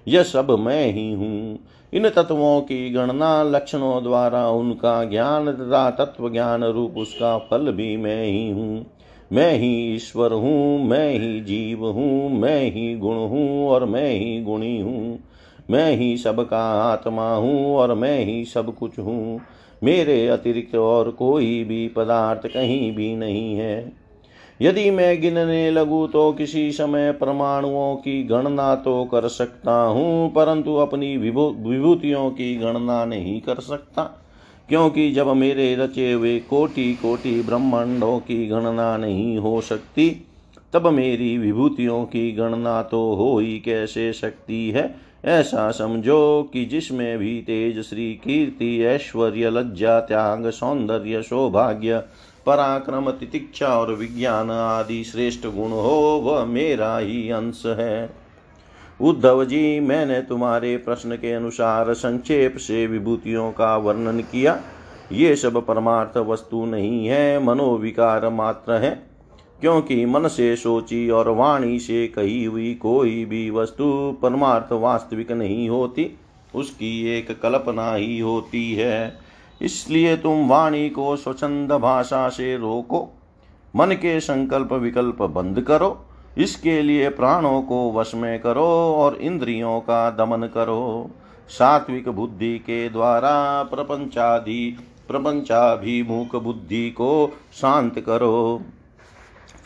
यह 0.09 0.23
सब 0.23 0.51
मैं 0.51 0.92
ही 0.92 1.12
हूँ। 1.12 1.59
इन 1.92 2.09
तत्वों 2.09 2.61
की 2.61 2.90
गणना 2.90 3.42
लक्षणों 3.42 4.03
द्वारा 4.03 4.49
उनका 4.49 5.05
ज्ञान 5.05 5.53
तथा 5.53 5.90
तत्व 5.90 6.31
ज्ञान 6.31 6.64
रूप 6.64 6.94
उसका 6.97 7.38
फल 7.38 7.73
भी 7.73 7.97
मैं 7.97 8.25
ही 8.25 8.51
हूँ। 8.51 8.87
मैं 9.33 9.53
ही 9.53 9.94
ईश्वर 9.94 10.33
हूँ, 10.33 10.85
मैं 10.85 11.12
ही 11.12 11.40
जीव 11.40 11.87
हूँ, 11.87 12.31
मैं 12.31 12.70
ही 12.70 12.94
गुण 12.97 13.16
हूँ 13.16 13.68
और 13.68 13.85
मैं 13.85 14.11
ही 14.11 14.42
गुणी 14.42 14.81
हूँ। 14.81 15.18
मैं 15.68 15.90
ही 15.96 16.16
सबका 16.16 16.62
आत्मा 16.83 17.35
हूँ 17.35 17.74
और 17.77 17.94
मैं 17.94 18.18
ही 18.24 18.44
सब 18.44 18.74
कुछ 18.77 18.98
हूँ। 18.98 19.40
मेरे 19.83 20.27
अतिरिक्त 20.29 20.74
और 20.74 21.11
कोई 21.11 21.62
भी 21.64 21.87
पदार्थ 21.88 22.46
कहीं 22.46 22.94
भी 22.96 23.14
नहीं 23.16 23.55
है। 23.57 23.92
यदि 24.61 24.90
मैं 24.90 25.20
गिनने 25.20 25.70
लगूँ 25.70 26.07
तो 26.09 26.33
किसी 26.33 26.70
समय 26.72 27.12
परमाणुओं 27.12 27.94
की 27.96 28.22
गणना 28.22 28.74
तो 28.74 29.05
कर 29.05 29.29
सकता 29.29 29.72
हूँ, 29.72 30.33
परंतु 30.33 30.74
अपनी 30.77 31.16
विभूतियों 31.16 32.31
की 32.31 32.55
गणना 32.57 33.05
नहीं 33.05 33.40
कर 33.40 33.61
सकता, 33.61 34.03
क्योंकि 34.68 35.11
जब 35.12 35.29
मेरे 35.29 35.74
रचे 35.77 36.12
हुए 36.12 36.38
कोटि 36.40 36.94
कोटि 36.94 37.40
ब्रह्मांडों 37.42 38.18
की 38.18 38.46
गणना 38.46 38.96
नहीं 38.96 39.37
हो 39.38 39.61
सकती, 39.61 40.11
तब 40.72 40.87
मेरी 40.87 41.37
विभूतियों 41.38 42.05
की 42.05 42.31
गणना 42.33 42.83
तो 42.83 43.03
हो 43.14 43.38
ही 43.38 43.59
कैसे 43.61 44.12
सकती 44.12 44.68
है? 44.70 44.94
ऐसा 45.24 45.70
समझो 45.70 46.50
कि 46.52 46.64
जिसमें 46.64 47.18
भी 47.18 47.40
तेज 47.40 47.80
श्री 47.80 48.14
कीर्ति 48.14 48.84
ऐश्वर्य, 48.84 49.50
लज्जा, 49.50 50.00
त्याग, 50.00 50.50
सौंदर्य, 50.50 51.22
सौभाग्य, 51.22 52.02
पराक्रम, 52.46 53.10
तितिक्षा 53.10 53.66
और 53.66 53.94
विज्ञान 53.94 54.50
आदि 54.50 55.04
श्रेष्ठ 55.04 55.46
गुण 55.46 55.70
हो, 55.70 56.20
वह 56.24 56.44
मेरा 56.44 56.98
ही 56.98 57.30
अंश 57.30 57.62
है। 57.66 58.10
उद्धव 59.00 59.44
जी, 59.44 59.80
मैंने 59.80 60.20
तुम्हारे 60.20 60.76
प्रश्न 60.76 61.16
के 61.16 61.32
अनुसार 61.32 61.94
संक्षेप 61.94 62.56
से 62.56 62.87
विभूतियों 62.87 63.52
का 63.52 63.76
वर्णन 63.76 64.20
किया। 64.20 64.60
ये 65.12 65.37
सब 65.37 65.66
परमार्थ 65.66 66.16
वस्तु 66.16 66.64
नहीं 66.64 67.06
है, 67.06 67.44
मनोविकार 67.44 68.28
मात्र 68.28 68.72
है। 68.72 69.13
क्योंकि 69.64 70.07
मन 70.07 70.29
से 70.29 70.57
सोची 70.57 71.11
और 71.11 71.29
वाणी 71.29 71.79
से 71.79 72.07
कही 72.09 72.44
हुई 72.44 72.74
कोई 72.74 73.24
भी 73.24 73.50
वस्तु 73.50 73.85
परमार्थ 74.22 74.72
वास्तविक 74.72 75.33
नहीं 75.33 75.68
होती, 75.68 76.18
उसकी 76.55 77.09
एक 77.09 77.40
कल्पना 77.40 77.94
ही 77.94 78.18
होती 78.18 78.74
है। 78.74 79.18
इसलिए 79.62 80.16
तुम 80.16 80.48
वाणी 80.48 80.90
को 80.90 81.16
स्वच्छंद 81.16 81.72
भाषा 81.72 82.29
से 82.29 82.57
रोको, 82.57 83.09
मन 83.77 83.92
के 83.92 84.20
संकल्प 84.20 84.72
विकल्प 84.72 85.22
बंद 85.22 85.61
करो, 85.61 86.05
इसके 86.38 86.83
लिए 86.83 87.09
प्राणों 87.09 87.62
को 87.62 87.92
वश 87.92 88.14
में 88.14 88.38
करो 88.40 88.68
और 88.94 89.14
इंद्रियों 89.14 89.81
का 89.81 90.11
दमन 90.11 90.46
करो। 90.46 91.11
सात्विक 91.48 92.09
बुद्धि 92.09 92.59
के 92.59 92.88
द्वारा 92.88 93.62
प्रपंचादि, 93.62 94.77
प्रपंचाभिमुख 95.09 96.37
बुद्धि 96.37 96.90
को 96.90 97.33
शांत 97.55 98.00
करो। 98.00 98.62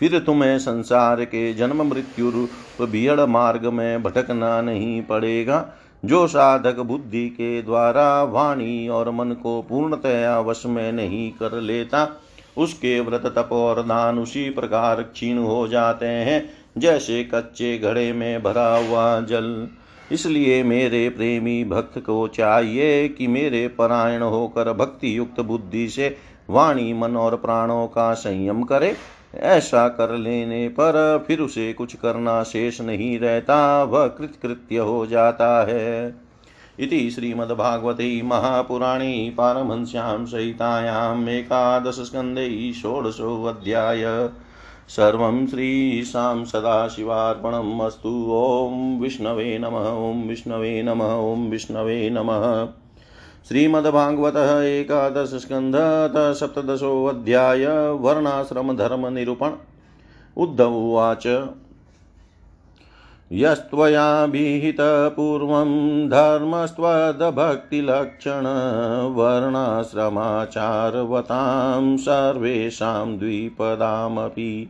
फिर 0.00 0.18
तुम्हें 0.18 0.58
संसार 0.58 1.24
के 1.24 1.54
जन्म 1.54 1.82
मृत्यु 1.82 2.30
रूप 2.30 2.82
बियड़ 2.82 3.20
मार्ग 3.20 3.66
में 3.66 4.02
भटकना 4.02 4.60
नहीं 4.62 5.02
पड़ेगा। 5.02 5.66
जो 6.04 6.26
साधक 6.26 6.76
बुद्धि 6.76 7.28
के 7.28 7.62
द्वारा 7.62 8.22
वाणी 8.22 8.88
और 8.88 9.10
मन 9.10 9.32
को 9.32 9.62
पूर्णतया 9.62 10.40
वश 10.40 10.62
में 10.66 10.92
नहीं 10.92 11.30
कर 11.30 11.60
लेता, 11.60 12.20
उसके 12.56 13.00
व्रत 13.00 13.26
तप 13.26 13.48
और 13.52 13.82
दान 13.82 14.18
उसी 14.18 14.50
प्रकार 14.50 15.02
क्षीण 15.02 15.38
हो 15.38 15.68
जाते 15.68 16.06
हैं, 16.06 16.50
जैसे 16.78 17.24
कच्चे 17.24 17.78
घड़े 17.78 18.12
में 18.12 18.42
भरा 18.42 18.76
हुआ 18.76 19.20
जल। 19.20 19.68
इसलिए 20.12 20.62
मेरे 20.62 21.08
प्रेमी 21.08 21.64
भक्त 21.64 21.98
को 21.98 22.28
चाहिए 22.28 23.08
कि 23.08 23.26
मेरे 23.26 23.68
परायण 23.68 24.22
होकर 24.22 24.72
भक्ति 24.72 25.18
युक्त 25.18 25.40
बुद्धि 25.40 25.88
से 25.88 26.16
वाणी, 26.50 26.92
मन 26.92 27.16
और 27.16 27.36
प्राणों 27.36 27.86
का 27.86 28.12
संयम 28.14 28.62
करे। 28.62 28.96
ऐसा 29.34 29.88
कर 29.88 30.10
लेने 30.10 30.68
पर 30.68 31.24
फिर 31.26 31.40
उसे 31.40 31.72
कुछ 31.72 31.96
करना 31.96 32.42
शेष 32.42 32.80
नहीं 32.80 33.18
रहता, 33.18 33.82
वह 33.82 34.06
कृतकृत्य 34.06 34.78
हो 34.78 35.06
जाता 35.06 35.66
है। 35.68 36.14
इति 36.80 37.10
श्रीमद्भागवते 37.10 38.22
महापुराणे 38.22 39.34
पारमहंस्यां 39.38 40.26
सहितायाम् 40.26 41.28
एकादशस्कन्धे 41.28 42.72
षोडशोऽध्याय 42.72 44.30
सर्वं 44.88 45.46
श्रीशां 45.46 46.44
सदाशिवार्पणम् 46.44 47.80
अस्तु। 47.80 48.28
ॐ 48.32 49.00
विष्णवे 49.00 49.58
नमः, 49.58 49.90
ॐ 49.90 50.28
विष्णवे 50.28 50.82
नमः, 50.82 51.14
ॐ 51.14 51.50
विष्णवे 51.50 52.10
नमः। 52.10 52.68
श्रीमद्भागवत 53.48 54.36
एकादश 54.62 55.28
स्कंध 55.34 55.76
धर्म 58.76 59.06
निरूपण 59.06 59.50
उद्धव 60.36 60.74
उवाच। 60.74 61.26
यस्त्वया 63.32 64.24
विहितपूर्वं 64.24 65.72
धर्मस्त्वदभक्तिलक्षण 66.08 68.46
वर्णाश्रमाचारवतां 69.16 71.96
सर्वेषां 71.96 73.18
द्विपदामपि 73.18 74.68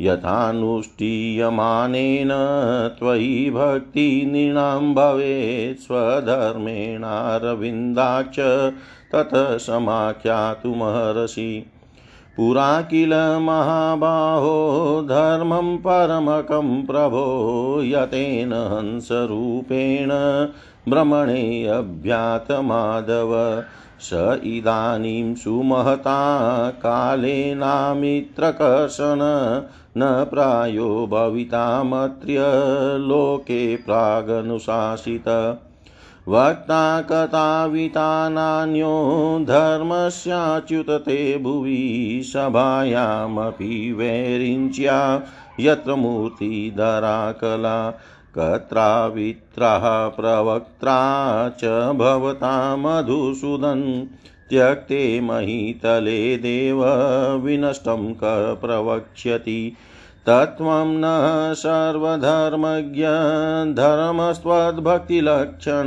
यथानुष्ठीयमानेन 0.00 2.30
त्वयि 2.98 3.50
भक्तिनृणां 3.54 4.94
भवेत् 4.94 5.82
स्वधर्मेणारविन्दाक्ष 5.82 8.38
ततः 9.14 9.56
समाख्यातुमहर्षि 9.66 11.46
पुरा 12.40 12.80
किल 12.80 13.10
महाबाहो, 13.42 15.02
धर्मं 15.04 15.76
परमकं 15.76 16.86
प्रभो, 16.86 17.82
यतेन 17.84 18.52
हंसरूपेण 18.52 20.08
भ्रमणेऽभ्यातमाधव 20.90 23.62
स 24.00 24.40
इदानीं 24.44 25.34
सुमहता 25.34 26.70
कालेनामित्रकर्षण 26.70 29.18
न 29.98 30.26
प्रायो 30.30 31.08
भवितामत्र्य 31.10 32.38
लोके 32.98 33.76
प्रागनुशासित। 33.76 35.28
वक्ता 36.28 37.00
कथावितानान्यो 37.10 38.94
धर्मस्याच्युत 39.48 40.90
ते 41.06 41.36
भुवि 41.38 42.22
सभायामपि 42.24 43.92
वैरिञ्च्या 43.92 44.98
यत्र 45.60 45.94
मूर्तिधरा 45.94 47.32
कला 47.32 47.90
कत्रावित्राः 48.38 49.86
प्रवक्त्रा 50.16 50.98
च 51.62 51.64
भवता 51.98 52.76
मधुसूदन् 52.76 53.84
त्यक्ते 54.50 55.20
महीतले 55.20 56.36
देव 56.36 56.84
विनष्टं 57.44 58.12
क 58.12 58.58
प्रवक्ष्यति 58.60 59.72
तत्त्वं 60.26 60.86
न 60.86 61.02
सर्वधर्मज्ञ 61.54 63.04
धर्मस्त्वद्भक्तिलक्षण 63.74 65.86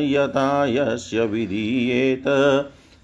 यथा 0.00 0.66
यस्य 0.66 1.26
विधीयेत 1.26 2.24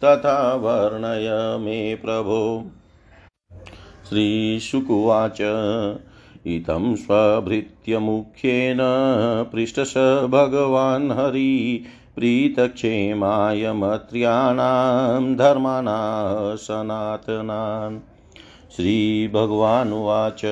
तथा 0.04 0.54
वर्णय 0.54 1.64
मे 1.64 1.94
प्रभो। 1.94 2.70
श्रीशुकुवाच 4.08 5.38
इतं 6.46 6.96
स्वभृत्यमुख्येन 6.96 8.78
पृष्ठस 9.52 10.26
भगवान् 10.30 11.12
हरि 11.12 11.84
प्रीतक्षेमाय 12.16 13.72
मत्र्याणां 13.72 15.36
धर्माणा 15.36 16.54
सनातनान् 16.54 17.98
श्रीभगवानुवाच। 18.76 20.42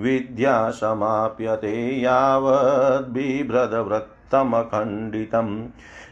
विद्या 0.00 0.70
समाप्यते 0.70 2.00
यावद्बिभ्रदवृत्तमखण्डितम् 4.34 5.66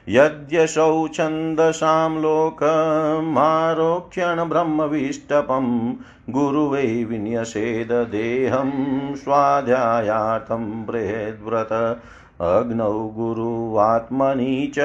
यद्यशौ 0.08 1.08
छन्दसां 1.08 2.20
लोकमारोक्ष्यण 2.20 4.48
ब्रह्मविष्टपं 4.48 5.94
गुरुवै 6.30 7.04
विन्यसेद 7.04 7.92
देहं 7.92 9.14
स्वाध्यायार्थं 9.14 10.86
बृहद्व्रत 10.86 12.00
अग्नौ 12.40 12.92
गुरुवात्मनि 12.92 14.72
च 14.74 14.78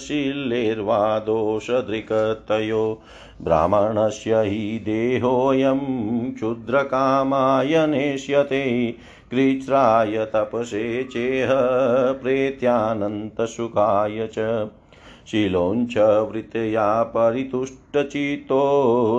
शिल्लेर्वा 0.00 1.18
दोषदृक्तयो 1.18 3.02
ब्राह्मणस्य 3.42 4.34
हि 4.34 4.78
देहोऽयं 4.78 6.34
क्षुद्रकामाय 6.34 7.86
नेष्यते। 7.86 8.94
कृच्छ्राय 9.30 10.24
तपसे 10.24 11.04
चेह 11.04 11.48
प्रेत्यानन्तसुखाय 12.22 14.28
च। 14.38 14.70
शीलोञ्च 15.26 15.98
वृत्तया 15.98 17.02
परितुष्टचित्तो 17.02 18.62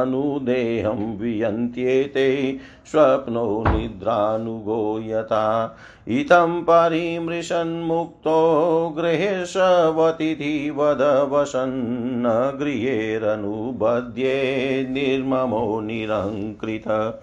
अनुदेहं 0.00 1.18
वियन्त्येते 1.18 2.58
स्वप्नो 2.86 3.64
निद्रानुगो 3.64 5.00
यथा 5.02 5.76
इतं 6.08 6.62
परिमृशन्मुक्तो 6.62 8.94
गृहेशवतिथि 8.98 10.70
वद 10.70 11.28
वसन्न 11.32 12.56
गृहेरनुबध्ये 12.58 14.86
निर्ममो 14.90 15.80
निरङ्कृत। 15.80 17.20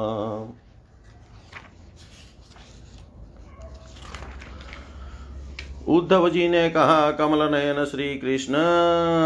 उद्धव 5.89 6.28
जी 6.28 6.49
ने 6.49 6.70
कहा 6.70 7.11
कमल 7.11 7.43
नयन 7.53 7.84
श्री 7.84 8.14
कृष्ण 8.14 8.55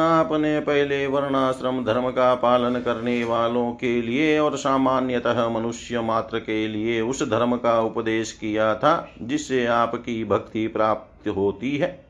आपने 0.00 0.60
पहले 0.60 1.06
वर्णाश्रम 1.06 1.84
धर्म 1.84 2.10
का 2.10 2.34
पालन 2.34 2.80
करने 2.80 3.24
वालों 3.24 3.72
के 3.72 4.02
लिए 4.02 4.38
और 4.38 4.56
सामान्यतः 4.56 5.48
मनुष्य 5.48 6.00
मात्र 6.00 6.38
के 6.38 6.68
लिए 6.68 7.00
उस 7.00 7.22
धर्म 7.22 7.56
का 7.56 7.80
उपदेश 7.80 8.32
किया 8.32 8.74
था, 8.74 9.08
जिससे 9.22 9.66
आपकी 9.66 10.24
भक्ति 10.24 10.66
प्राप्त 10.66 11.28
होती 11.28 11.76
है। 11.76 12.06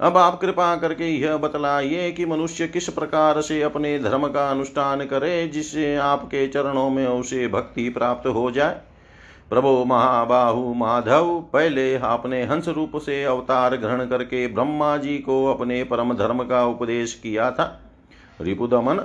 अब 0.00 0.16
आप 0.16 0.40
कृपा 0.40 0.76
करके 0.76 1.04
यह 1.04 1.36
बतलाइए 1.36 2.12
कि 2.12 2.26
मनुष्य 2.26 2.68
किस 2.68 2.88
प्रकार 2.88 3.40
से 3.40 3.62
अपने 3.62 3.98
धर्म 3.98 4.28
का 4.28 4.50
अनुष्ठान 4.50 5.00
करे, 5.00 5.48
जिससे 5.48 5.96
आपके 5.96 6.48
चरणों 6.48 6.90
में 6.90 7.06
उसे 7.06 7.48
भक्ति 7.48 7.88
प्राप्त 7.88 8.26
हो 8.26 8.50
जाए। 8.50 8.80
प्रभो 9.50 9.84
महाबाहु 9.84 10.72
माधव, 10.74 11.28
पहले 11.52 11.96
आपने 11.96 12.42
हंस 12.42 12.68
रूप 12.68 12.92
से 12.96 13.22
अवतार 13.24 13.76
ग्रहण 13.76 14.04
करके 14.06 14.46
ब्रह्मा 14.48 14.96
जी 14.96 15.16
को 15.18 15.44
अपने 15.46 15.82
परम 15.84 16.14
धर्म 16.14 16.42
का 16.44 16.64
उपदेश 16.66 17.14
किया 17.14 17.50
था। 17.50 17.80
रिपुदमन, 18.40 19.00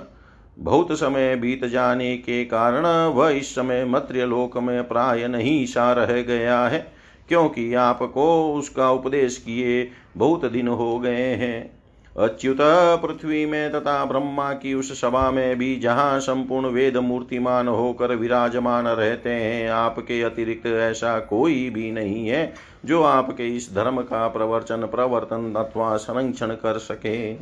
बहुत 0.60 0.92
समय 0.92 1.36
बीत 1.36 1.66
जाने 1.66 2.16
के 2.18 2.44
कारण 2.46 2.86
वह 3.14 3.30
इस 3.30 3.56
समय 3.56 3.86
मत्र्यलोक 3.86 4.58
में 4.58 4.88
प्राय 4.88 5.28
नहीं 5.28 5.66
सा 5.66 5.92
रह 5.94 6.22
गया 6.22 6.60
है, 6.68 6.86
क्योंकि 7.30 7.74
आपको 7.74 8.54
उसका 8.54 8.92
उपदेश 8.92 9.38
किए 9.38 9.90
बहुत 10.18 10.46
दिन 10.46 10.68
हो 10.68 11.00
गए 11.00 11.34
हैं। 11.34 11.75
अच्युत 12.16 12.58
पृथ्वी 13.02 13.46
में 13.46 13.72
तथा 13.72 14.04
ब्रह्मा 14.06 14.52
की 14.54 14.74
उस 14.74 14.92
सभा 15.02 15.30
में 15.32 15.58
भी 15.58 15.76
जहाँ 15.76 16.20
संपूर्ण 16.20 16.68
वेद 16.68 16.98
मूर्तिमान 16.98 17.68
होकर 17.68 18.16
विराजमान 18.16 18.88
रहते 18.88 19.30
हैं, 19.30 19.70
आपके 19.70 20.22
अतिरिक्त 20.22 20.68
ऐसा 20.68 21.20
कोई 21.20 21.70
भी 21.70 21.92
नहीं 21.92 22.28
है 22.28 22.54
जो 22.86 23.02
आपके 23.04 23.48
इस 23.48 23.70
धर्म 23.76 24.02
का 24.02 24.28
प्रवर्चन 24.28 24.86
प्रवर्तन 24.86 25.54
अथवा 25.58 25.96
संरक्षण 25.98 26.52
कर 26.54 26.78
सके। 26.78 27.34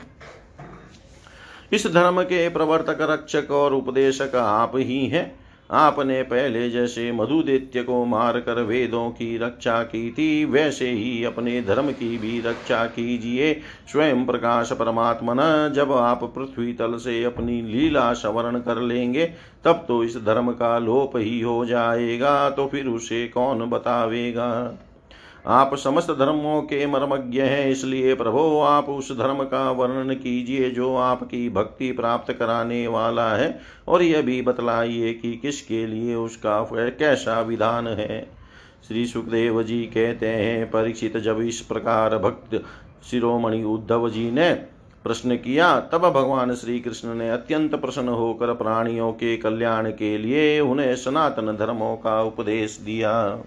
इस 1.73 1.87
धर्म 1.87 2.21
के 2.23 2.47
प्रवर्तक, 2.49 2.97
रक्षक 3.01 3.51
और 3.51 3.73
उपदेशक 3.73 4.35
आप 4.35 4.71
ही 4.75 5.05
हैं। 5.07 5.42
आपने 5.73 6.21
पहले 6.23 6.69
जैसे 6.69 7.11
मधुदेत्य 7.11 7.83
को 7.83 8.03
मारकर 8.05 8.61
वेदों 8.61 9.09
की 9.09 9.37
रक्षा 9.37 9.81
की 9.83 10.11
थी, 10.11 10.45
वैसे 10.45 10.89
ही 10.89 11.23
अपने 11.23 11.61
धर्म 11.61 11.91
की 11.91 12.17
भी 12.17 12.39
रक्षा 12.41 12.85
कीजिए। 12.85 13.53
स्वयं 13.91 14.25
प्रकाश 14.25 14.71
परमात्मा 14.71 15.33
न 15.33 15.73
जब 15.75 15.91
आप 15.91 16.23
पृथ्वी 16.35 16.73
तल 16.73 16.97
से 16.97 17.23
अपनी 17.23 17.61
लीला 17.63 18.11
सवरण 18.13 18.59
कर 18.59 18.81
लेंगे, 18.81 19.25
तब 19.65 19.85
तो 19.87 20.03
इस 20.03 20.17
धर्म 20.17 20.51
का 20.51 20.77
लोप 20.79 21.17
ही 21.17 21.39
हो 21.41 21.65
जाएगा 21.65 22.49
तो 22.49 22.67
फिर 22.67 22.87
उसे 22.87 23.27
कौन 23.27 23.69
बतावेगा? 23.69 24.49
आप 25.45 25.75
समस्त 25.75 26.11
धर्मों 26.11 26.61
के 26.61 26.85
मर्मज्ञ 26.85 27.41
हैं, 27.41 27.69
इसलिए 27.69 28.13
प्रभो 28.15 28.61
आप 28.61 28.89
उस 28.89 29.11
धर्म 29.17 29.43
का 29.43 29.71
वर्णन 29.71 30.13
कीजिए 30.13 30.69
जो 30.69 30.95
आपकी 30.95 31.49
भक्ति 31.49 31.91
प्राप्त 31.91 32.33
कराने 32.33 32.87
वाला 32.87 33.29
है, 33.29 33.59
और 33.87 34.01
यह 34.01 34.21
भी 34.21 34.41
बतलाइए 34.41 35.13
कि 35.13 35.35
किसके 35.35 35.87
लिए 35.87 36.15
उसका 36.15 36.61
कैसा 36.73 37.41
विधान 37.41 37.87
है। 37.87 38.27
श्री 38.87 39.05
सुखदेव 39.05 39.63
जी 39.63 39.83
कहते 39.83 40.27
हैं, 40.27 40.69
परीक्षित 40.71 41.17
जब 41.17 41.41
इस 41.41 41.61
प्रकार 41.61 42.17
भक्त 42.17 42.63
शिरोमणि 43.11 43.63
उद्धव 43.63 44.09
जी 44.09 44.31
ने 44.31 44.53
प्रश्न 45.03 45.35
किया, 45.35 45.79
तब 45.79 46.09
भगवान 46.09 46.53
श्री 46.55 46.79
कृष्ण 46.79 47.13
ने 47.13 47.29
अत्यंत 47.29 47.75
प्रसन्न 47.75 48.09
होकर 48.09 48.53
प्राणियों 48.53 49.11
के 49.11 49.37
कल्याण 49.37 49.89
के 49.91 50.17
लिए 50.17 50.59
उन्हें 50.59 50.95
सनातन 50.95 51.55
धर्मों 51.59 51.95
का 51.95 52.21
उपदेश 52.21 52.79
दिया। 52.85 53.43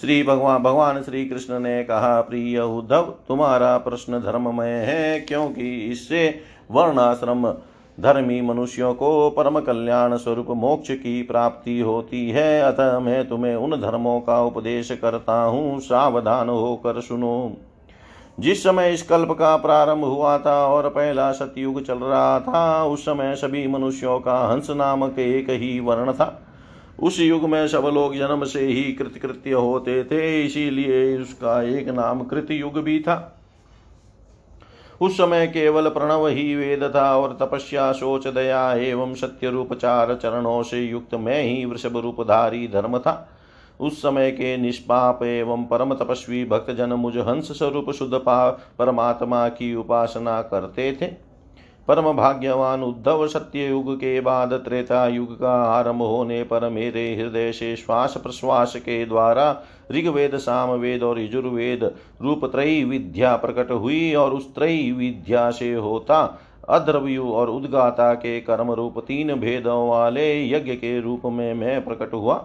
श्री 0.00 0.22
भगवान 0.22 0.62
भगवान 0.62 1.02
श्री 1.02 1.24
कृष्ण 1.24 1.60
ने 1.60 1.84
कहा, 1.84 2.20
प्रिय 2.20 2.60
उद्धव, 2.60 3.02
तुम्हारा 3.28 3.78
प्रश्न 3.78 4.18
धर्ममय 4.18 4.68
है, 4.68 5.20
क्योंकि 5.20 5.76
इससे 5.76 6.40
वर्णाश्रम 6.70 7.54
धर्मी 8.00 8.40
मनुष्यों 8.40 8.94
को 8.94 9.30
परम 9.30 9.60
कल्याण 9.60 10.16
स्वरूप 10.16 10.46
मोक्ष 10.50 10.90
की 10.90 11.22
प्राप्ति 11.22 11.80
होती 11.80 12.30
है। 12.30 12.62
अतः 12.62 12.98
मैं 12.98 13.28
तुम्हें 13.28 13.56
उन 13.56 13.70
धर्मों 13.70 14.20
का 14.20 14.42
उपदेश 14.42 14.90
करता 14.90 15.42
हूँ। 15.42 15.80
सावधान 15.80 16.48
होकर 16.48 17.00
सुनो। 17.00 17.56
जिस 18.40 18.62
समय 18.62 18.92
इस 18.92 19.02
कल्प 19.02 19.30
का 19.30 19.56
प्रारंभ 19.56 20.04
हुआ 20.04 20.38
था 20.38 20.66
और 20.66 20.88
पहला 20.88 21.32
सतयुग 21.32 21.84
चल 21.84 21.98
रहा 21.98 22.40
था, 22.40 22.84
उस 22.84 23.02
समय 23.02 23.34
सभी 23.34 23.68
मनुष्यों 23.68 24.20
का 24.20 24.38
हंस 24.38 24.70
नामक 24.70 25.18
एक 25.18 25.50
ही 25.50 25.80
वर्ण 25.80 26.12
था। 26.12 26.47
उस 26.98 27.20
युग 27.20 27.44
में 27.44 27.66
सब 27.68 27.90
लोग 27.94 28.14
जन्म 28.16 28.44
से 28.44 28.60
ही 28.60 28.82
कृतकृत्य 28.92 29.52
होते 29.52 30.02
थे, 30.04 30.42
इसीलिए 30.42 31.18
उसका 31.18 31.62
एक 31.62 31.88
नाम 31.88 32.22
कृत 32.22 32.50
युग 32.50 32.78
भी 32.78 32.98
था। 33.00 33.34
उस 35.00 35.16
समय 35.16 35.46
केवल 35.46 35.88
प्रणव 35.88 36.26
ही 36.26 36.54
वेद 36.54 36.82
था 36.94 37.16
और 37.16 37.36
तपस्या 37.42 37.90
सोच 37.92 38.26
दया 38.26 38.72
एवं 38.74 39.14
सत्य 39.14 39.50
रूप 39.50 39.72
चार 39.74 40.14
चरणों 40.14 40.62
से 40.62 40.80
युक्त 40.80 41.14
मैं 41.14 41.42
ही 41.42 41.64
वृषभ 41.64 41.96
रूपधारी 41.96 42.66
धर्म 42.68 42.98
था। 42.98 43.28
उस 43.80 44.02
समय 44.02 44.30
के 44.30 44.56
निष्पाप 44.56 45.22
एवं 45.22 45.64
परम 45.64 45.94
तपस्वी 45.94 46.44
भक्तजन 46.44 46.92
मुझ 46.92 47.16
हंस 47.18 47.52
स्वरूप 47.58 47.90
शुद्ध 47.90 48.20
परमात्मा 48.78 49.48
की 49.48 49.74
उपासना 49.74 50.40
करते 50.42 50.92
थे। 51.02 51.27
परम 51.88 52.12
भाग्यवान 52.12 52.82
उद्धव 52.82 53.26
सत्य 53.26 53.66
युग 53.68 53.94
के 53.96 54.20
बाद 54.20 54.52
त्रेता 54.52 55.06
युग 55.08 55.38
का 55.40 55.52
आरंभ 55.64 56.02
होने 56.02 56.42
पर 56.42 56.68
मेरे 56.68 57.04
हृदय 57.16 57.52
से 57.52 57.76
श्वास 57.76 58.16
प्रश्वास 58.16 58.76
के 58.76 59.04
द्वारा 59.06 59.62
ऋग्वेद, 59.92 60.36
सामवेद 60.36 61.02
और 61.02 61.20
यजुर्वेद 61.20 61.84
रूप 62.22 62.44
त्रयी 62.44 62.84
विद्या 62.84 63.36
प्रकट 63.36 63.70
हुई 63.70 64.14
और 64.14 64.34
उस 64.34 64.54
त्रयी 64.54 64.92
विद्या 64.92 65.50
से 65.50 65.74
होता 65.74 66.40
अद्रव्यु 66.68 67.32
और 67.32 67.50
उद्गाता 67.50 68.14
के 68.14 68.40
कर्म 68.40 68.72
रूप 68.72 68.98
तीन 68.98 69.34
भेदों 69.34 69.88
वाले 69.88 70.50
यज्ञ 70.50 70.72
के 70.72 71.00
रूप 71.00 71.22
में 71.24 71.54
मैं 71.54 71.84
प्रकट 71.84 72.12
हुआ। 72.12 72.44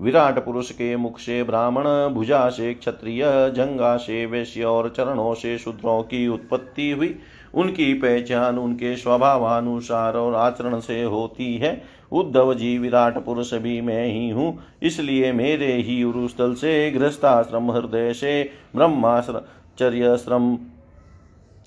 विराट 0.00 0.44
पुरुष 0.44 0.70
के 0.70 0.96
मुख 0.96 1.18
से 1.18 1.42
ब्राह्मण, 1.42 1.84
भुजा 2.08 2.48
से 2.48 2.74
क्षत्रिय, 2.74 3.22
जंगा 3.26 3.96
से 3.96 4.26
वैश्य 4.26 4.64
और 4.64 4.88
चरणों 4.96 5.34
से 5.34 5.58
शूद्रों 5.58 6.02
की 6.02 6.28
उत्पत्ति 6.28 6.90
हुई। 6.90 7.18
उनकी 7.54 7.92
पहचान, 7.94 8.58
उनके 8.58 8.96
स्वभावानुसार 8.96 10.16
और 10.16 10.34
आचरण 10.34 10.78
से 10.80 11.02
होती 11.02 11.56
है। 11.56 11.80
उद्धव 12.12 12.54
जी, 12.54 12.76
विराट 12.78 13.18
पुरुष 13.18 13.52
भी 13.54 13.80
मैं 13.80 14.04
ही 14.06 14.28
हूँ, 14.30 14.58
इसलिए 14.82 15.32
मेरे 15.32 15.72
ही 15.72 16.02
उरुस्थल 16.04 16.54
से, 16.54 16.90
गृहस्थाश्रम 16.90 17.70
हृदय 17.70 18.12
से 18.12 18.50
ब्रह्माश्रम 18.76 20.56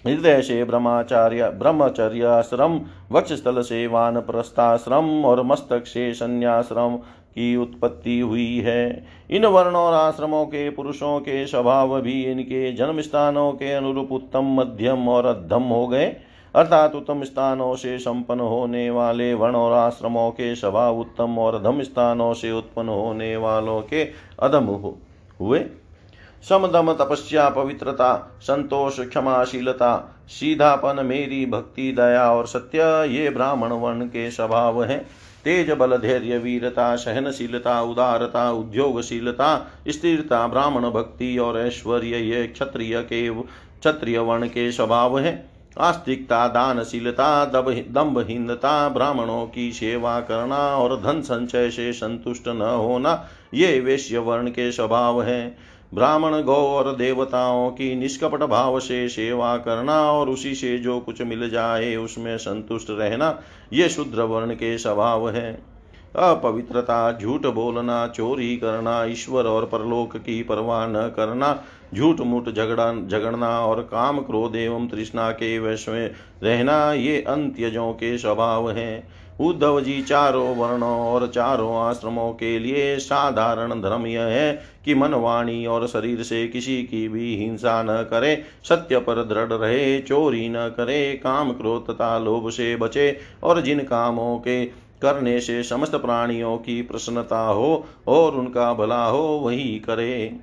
हृदय 0.05 0.41
से, 0.41 0.63
ब्रह्माचार्य, 0.63 1.49
ब्रह्मचर्याश्रम, 1.49 2.79
वक्षस्थल 3.11 3.61
से 3.61 3.85
वान 3.87 4.19
प्रस्थाश्रम 4.21 5.09
और 5.25 5.41
मस्तक 5.43 5.85
से, 5.85 6.13
संन्याश्रम 6.13 6.97
की 7.35 7.55
उत्पत्ति 7.55 8.19
हुई 8.19 8.59
है। 8.59 9.05
इन 9.29 9.45
वर्ण 9.45 9.75
और 9.75 9.93
आश्रमों 9.93 10.45
के, 10.45 10.69
पुरुषों 10.69 11.19
के 11.19 11.45
स्वभाव 11.47 12.01
भी 12.01 12.23
इनके 12.23 12.71
जन्म 12.71 13.01
स्थानों 13.01 13.51
के 13.51 13.71
अनुरूप 13.71 14.11
उत्तम, 14.11 14.53
मध्यम 14.53 15.09
और 15.09 15.25
अधम 15.25 15.63
हो 15.63 15.87
गए। 15.87 16.15
अर्थात 16.55 16.95
उत्तम 16.95 17.23
स्थानों 17.23 17.75
से 17.75 17.97
संपन्न 17.99 18.39
होने 18.39 18.89
वाले 18.89 19.33
वर्ण 19.33 19.55
और 19.55 19.73
आश्रमों 19.73 20.31
के 20.31 20.55
स्वभाव 20.55 20.99
उत्तम 20.99 21.37
और 21.39 21.55
अधम 21.55 21.81
स्थानों 21.81 22.33
से 22.33 22.51
उत्पन्न 22.51 22.89
होने 22.89 23.35
वालों 23.37 23.81
के 23.81 24.03
अधम 24.39 24.63
हो, 24.63 24.97
हुए। 25.41 25.65
समदम 26.49 26.93
तपस्या, 26.93 27.49
पवित्रता, 27.49 28.39
संतोष, 28.41 28.99
क्षमाशीलता, 28.99 30.17
सीधापन, 30.27 31.05
मेरी 31.05 31.45
भक्ति, 31.45 31.91
दया 31.91 32.31
और 32.31 32.47
सत्य, 32.47 32.79
ये 33.09 33.29
ब्राह्मण 33.29 33.71
वर्ण 33.71 34.05
के 34.05 34.31
स्वभाव 34.31 34.83
हैं। 34.83 35.05
तेज 35.43 35.69
बल 35.71 35.97
धैर्य 35.97 36.37
वीरता 36.37 36.95
सहनशीलता, 36.95 37.81
उदारता, 37.81 38.51
उद्योगशीलता, 38.51 39.71
स्थिरता, 39.87 40.47
ब्राह्मण 40.47 40.89
भक्ति 40.89 41.37
और 41.37 41.59
ऐश्वर्य, 41.59 42.17
ये 42.17 42.47
क्षत्रिय 42.47 43.01
के, 43.01 43.29
क्षत्रिय 43.29 44.19
वर्ण 44.19 44.47
के 44.47 44.71
स्वभाव 44.71 45.19
है। 45.19 45.49
आस्तिकता, 45.79 46.47
दानशीलता 46.47 47.45
दम्भहीनता 47.45 48.89
ब्राह्मणों 48.89 49.45
की 49.47 49.71
सेवा 49.71 50.19
करना 50.19 50.57
और 50.57 50.95
धन 51.01 51.21
संचय 51.21 51.69
से 51.69 51.93
संतुष्ट 51.93 52.47
न 52.47 52.61
होना, 52.61 53.27
ये 53.53 53.79
वेश्य 53.79 54.17
वर्ण 54.17 54.49
के 54.49 54.71
स्वभाव 54.71 55.21
है। 55.23 55.70
ब्राह्मण 55.93 56.41
गौ 56.41 56.55
और 56.55 56.95
देवताओं 56.95 57.69
की 57.69 57.95
निष्कपट 57.95 58.43
भाव 58.43 58.79
से 58.79 59.09
सेवा 59.09 59.57
करना 59.57 60.11
और 60.11 60.29
उसी 60.29 60.55
से 60.55 60.77
जो 60.77 60.99
कुछ 60.99 61.21
मिल 61.21 61.49
जाए 61.49 61.95
उसमें 61.95 62.37
संतुष्ट 62.37 62.87
रहना, 62.89 63.41
ये 63.73 63.89
शूद्र 63.89 64.21
वर्ण 64.21 64.53
के 64.53 64.77
स्वभाव 64.77 65.29
है। 65.29 65.71
अपवित्रता, 66.15 67.19
झूठ 67.21 67.45
बोलना, 67.45 68.07
चोरी 68.07 68.57
करना, 68.57 69.05
ईश्वर 69.05 69.43
और 69.43 69.65
परलोक 69.65 70.17
की 70.17 70.43
परवाह 70.43 70.87
न 70.87 71.13
करना, 71.15 71.63
झूठ 71.95 72.19
मूठ 72.19 72.49
झगड़ा, 72.49 73.07
झगड़ना 73.07 73.59
और 73.65 73.81
काम 73.81 74.19
क्रोध 74.19 74.55
एवं 74.55 74.87
तृष्णा 74.87 75.31
के 75.31 75.59
वश 75.59 75.89
में 75.89 76.11
रहना, 76.43 76.93
ये 76.93 77.21
अंत्यजों 77.21 77.93
के 77.93 78.17
स्वभाव 78.17 78.71
हैं। 78.71 79.20
उद्धव 79.39 79.81
जी 79.81 80.01
चारों 80.01 80.55
वर्णों 80.55 80.99
और 80.99 81.27
चारों 81.27 81.75
आश्रमों 81.75 82.31
के 82.33 82.59
लिए 82.59 82.97
साधारण 82.99 83.81
धर्म 83.81 84.05
यह 84.07 84.21
है 84.21 84.61
कि 84.85 84.95
मन 84.95 85.13
वाणी 85.13 85.65
और 85.65 85.87
शरीर 85.87 86.23
से 86.23 86.47
किसी 86.47 86.83
की 86.83 87.07
भी 87.07 87.35
हिंसा 87.35 87.83
न 87.83 87.87
करे, 87.89 88.43
सत्य 88.63 88.99
पर 88.99 89.23
दृढ़ 89.23 89.53
रहे, 89.53 89.99
चोरी 89.99 90.49
न 90.49 90.55
करे, 90.55 91.13
काम 91.13 91.51
क्रोध 91.51 91.89
तथा 91.89 92.17
लोभ 92.19 92.49
से 92.49 92.75
बचे 92.75 93.17
और 93.43 93.61
जिन 93.61 93.79
कामों 93.79 94.37
के 94.37 94.65
करने 95.01 95.39
से 95.39 95.63
समस्त 95.63 95.95
प्राणियों 95.95 96.57
की 96.57 96.81
प्रसन्नता 96.81 97.47
हो 97.47 97.85
और 98.07 98.31
उनका 98.31 98.73
भला 98.73 99.05
हो, 99.05 99.21
वही 99.21 99.79
करे। 99.79 100.39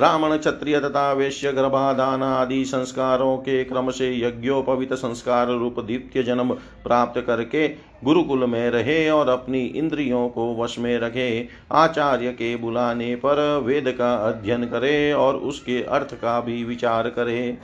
ब्राह्मण 0.00 0.36
क्षत्रिय 0.36 0.78
तथा 0.80 1.12
वैश्य 1.12 1.52
गर्भाधान 1.52 2.22
आदि 2.22 2.64
संस्कारों 2.64 3.36
के 3.38 3.64
क्रम 3.64 3.90
से 3.90 4.08
यज्ञोपवित 4.18 4.92
संस्कार 4.92 5.48
रूप 5.48 5.80
दीप्य 5.80 6.22
जन्म 6.22 6.52
प्राप्त 6.84 7.20
करके 7.20 7.66
गुरुकुल 8.04 8.46
में 8.46 8.70
रहे 8.70 9.10
और 9.10 9.28
अपनी 9.28 9.60
इंद्रियों 9.64 10.28
को 10.28 10.54
वश 10.56 10.78
में 10.78 10.98
रखे, 10.98 11.48
आचार्य 11.72 12.32
के 12.32 12.54
बुलाने 12.56 13.14
पर 13.16 13.42
वेद 13.58 13.90
का 13.98 14.14
अध्ययन 14.28 14.64
करे 14.64 15.12
और 15.12 15.36
उसके 15.36 15.82
अर्थ 15.82 16.14
का 16.14 16.40
भी 16.40 16.62
विचार 16.64 17.08
करे। 17.08 17.58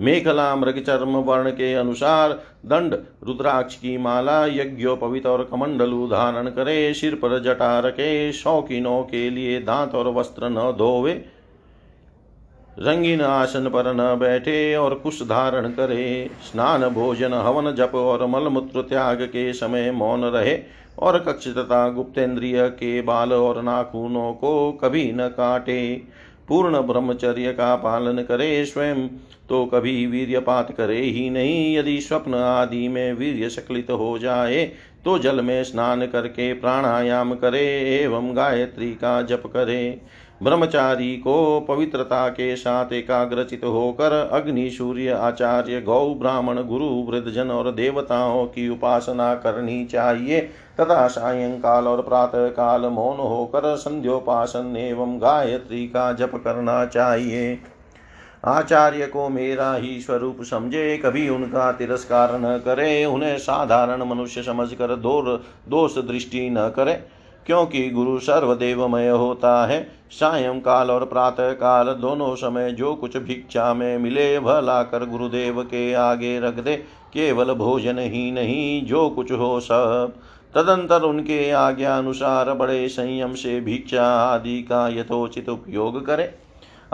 मेखला 0.00 0.54
मृग 0.56 0.78
चर्म 0.78 1.16
वर्ण 1.16 1.50
के 1.50 1.72
अनुसार 1.74 2.32
दंड, 2.66 2.94
रुद्राक्ष 3.24 3.74
की 3.74 3.96
माला, 3.98 4.44
यज्ञोपवित 4.46 5.26
और 5.26 5.44
कमंडलु 5.44 6.06
धारण 6.06 6.48
करे, 6.48 6.94
सिर 6.94 7.14
पर 7.14 7.38
जटा 7.42 7.78
रखे, 7.80 8.32
शौकीनों 8.32 9.02
के 9.02 9.28
लिए 9.30 9.60
दांत 9.60 9.94
और 9.94 10.08
वस्त्र 10.08 10.48
न 10.48 10.70
धोवे, 10.78 11.12
रंगीन 12.78 13.20
आसन 13.20 13.68
पर 13.68 13.92
न 13.94 14.14
बैठे 14.18 14.74
और 14.76 14.94
कुश 14.94 15.22
धारण 15.22 15.68
करे, 15.68 16.30
स्नान, 16.42 16.88
भोजन, 16.88 17.34
हवन, 17.34 17.70
जप 17.72 17.94
और 17.94 18.26
मलमूत्र 18.26 18.82
त्याग 18.82 19.22
के 19.22 19.52
समय 19.52 19.90
मौन 19.90 20.24
रहे 20.24 20.58
और 20.98 21.18
कक्ष 21.18 21.48
तथा 21.48 21.88
गुप्तेन्द्रिय 21.88 22.68
के 22.70 23.00
बाल 23.02 23.32
और 23.32 23.62
नाखूनों 23.62 24.32
को 24.32 24.72
कभी 24.72 25.10
न 25.12 25.28
काटे। 25.28 26.02
पूर्ण 26.48 26.80
ब्रह्मचर्य 26.80 27.52
का 27.52 27.74
पालन 27.76 28.22
करे, 28.22 28.64
स्वयं 28.64 29.08
तो 29.48 29.64
कभी 29.66 30.06
वीर्यपात 30.06 30.72
करे 30.72 31.00
ही 31.00 31.28
नहीं। 31.30 31.76
यदि 31.76 32.00
स्वप्न 32.00 32.34
आदि 32.34 32.88
में 32.88 33.12
वीर्य 33.12 33.48
सकलित 33.48 33.90
हो 33.90 34.18
जाए 34.18 34.64
तो 35.04 35.18
जल 35.18 35.40
में 35.40 35.62
स्नान 35.64 36.06
करके 36.06 36.52
प्राणायाम 36.52 37.34
करे, 37.34 37.64
एवं 37.94 38.36
गायत्री 38.36 38.90
का 38.90 39.20
जप 39.22 39.42
करे। 39.46 40.00
ब्रह्मचारी 40.42 41.16
को 41.16 41.60
पवित्रता 41.60 42.28
के 42.28 42.54
साथ 42.56 42.92
एकाग्रचित 42.92 43.64
होकर 43.64 44.12
अग्नि 44.32 44.70
सूर्य, 44.70 45.10
आचार्य, 45.10 45.80
गौ, 45.80 46.14
ब्राह्मण, 46.14 46.62
गुरु, 46.62 46.84
वृद्धजन 46.84 47.50
और 47.50 47.70
देवताओं 47.72 48.44
की 48.46 48.68
उपासना 48.68 49.34
करनी 49.34 49.84
चाहिए। 49.84 50.40
तथा 50.80 51.06
सायंकाल 51.06 51.88
और 51.88 52.02
प्रातः 52.02 52.48
काल 52.48 52.80
मौन 52.82 53.16
होकर 53.16 53.76
संध्योपासन 53.76 54.76
एवं 54.76 55.18
गायत्री 55.18 55.86
का 55.86 56.12
जप 56.12 56.32
करना 56.34 56.84
चाहिए। 56.86 57.58
आचार्य 58.44 59.06
को 59.06 59.28
मेरा 59.28 59.74
ही 59.74 60.00
स्वरूप 60.00 60.42
समझे, 60.42 60.98
कभी 60.98 61.28
उनका 61.28 61.72
तिरस्कार 61.72 62.38
न 62.38 62.58
करे, 62.58 63.04
उन्हें 63.04 63.38
साधारण 63.38 64.02
मनुष्य 64.02 64.42
समझकर 64.42 64.96
दो 64.96 65.22
दोष 65.68 65.98
दृष्टि 65.98 66.50
न 66.50 66.68
करे। 66.68 66.92
क्योंकि 67.46 67.90
गुरु 67.90 68.18
सर्वदेवमय 68.18 69.08
होता 69.08 69.66
है 69.66 69.88
सायंकाल 70.10 70.90
और 70.90 71.04
प्रातः 71.04 71.52
काल 71.52 71.86
दोनों 71.86 72.34
समय 72.34 72.70
जो 72.70 72.94
कुछ 72.94 73.16
भिक्षा 73.16 73.74
में 73.74 73.98
मिले, 73.98 74.38
वह 74.38 74.60
लाकर 74.60 75.04
गुरुदेव 75.04 75.62
के 75.62 75.94
आगे 75.94 76.40
रख 76.40 76.54
दे, 76.54 76.76
केवल 77.12 77.54
भोजन 77.54 77.98
ही 77.98 78.30
नहीं, 78.30 78.86
जो 78.86 79.10
कुछ 79.10 79.32
हो 79.32 79.60
सब। 79.60 80.12
तदंतर 80.54 81.02
उनके 81.02 81.50
आज्ञा 81.50 81.98
अनुसार 81.98 82.52
बड़े 82.52 82.88
संयम 82.88 83.34
से 83.34 83.60
भिक्षा 83.60 84.06
आदि 84.06 84.62
का 84.62 84.88
यथोचित 84.88 85.48
उपयोग 85.48 86.06
करे। 86.06 86.43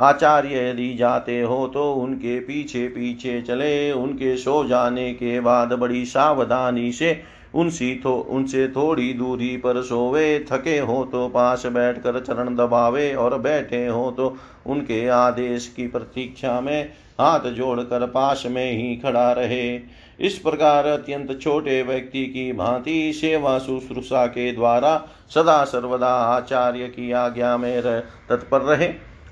आचार्य 0.01 0.69
यदि 0.71 0.93
जाते 0.95 1.41
हो 1.41 1.67
तो 1.67 1.93
उनके 1.95 2.39
पीछे 2.41 2.87
पीछे 2.89 3.41
चले। 3.43 3.91
उनके 3.93 4.37
सो 4.37 4.65
जाने 4.65 5.13
के 5.15 5.41
बाद 5.41 5.73
बड़ी 5.73 6.05
सावधानी 6.05 6.93
से 6.93 7.21
उनसी 7.55 7.95
थो, 8.05 8.13
उनसे 8.13 8.67
थोड़ी 8.69 9.13
दूरी 9.13 9.57
पर 9.57 9.81
सोवे। 9.83 10.39
थके 10.53 10.79
हो 10.79 11.05
तो 11.05 11.27
पास 11.29 11.67
बैठकर 11.67 12.21
चरण 12.21 12.55
दबावे 12.57 13.13
और 13.15 13.39
बैठे 13.39 13.87
हो 13.87 14.11
तो 14.11 14.37
उनके 14.67 15.07
आदेश 15.09 15.67
की 15.77 15.87
प्रतीक्षा 15.87 16.61
में 16.61 16.89
हाथ 17.21 17.51
जोड़कर 17.51 18.07
पास 18.07 18.45
में 18.47 18.71
ही 18.73 18.95
खड़ा 18.97 19.31
रहे। 19.33 19.81
इस 20.21 20.39
प्रकार 20.39 20.87
अत्यंत 20.87 21.39
छोटे 21.43 21.83
व्यक्ति 21.83 22.25
की 22.27 22.53
भांति 22.53 23.13
सेवा 23.13 23.59
शुश्रूषा 23.59 24.27
के 24.27 24.51
द्वारा 24.53 24.97
सदा 25.31 25.63
सर्वदा 25.65 26.15
आचार्य 26.27 26.89
की 26.89 27.13
आज्ञा 27.13 27.57
में 27.57 27.83
तत्पर 27.83 28.61
रहे। 28.61 28.89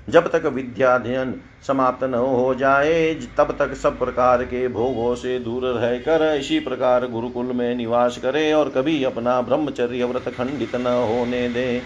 जब 0.09 0.27
तक 0.31 0.45
विद्याध्ययन 0.45 1.33
समाप्त 1.67 2.03
न 2.03 2.13
हो 2.15 2.53
जाए, 2.55 3.13
तब 3.37 3.55
तक 3.59 3.73
सब 3.73 3.97
प्रकार 3.99 4.43
के 4.43 4.67
भोगों 4.67 5.13
से 5.15 5.39
दूर 5.39 5.65
रहकर 5.65 6.23
इसी 6.35 6.59
प्रकार 6.59 7.07
गुरुकुल 7.07 7.45
में 7.45 7.75
निवास 7.75 8.17
करे 8.17 8.51
और 8.53 8.69
कभी 8.69 9.03
अपना 9.03 9.39
ब्रह्मचर्य 9.41 10.03
व्रत 10.03 10.33
खंडित 10.35 10.75
न 10.75 10.87
होने 11.09 11.47
दे। 11.49 11.81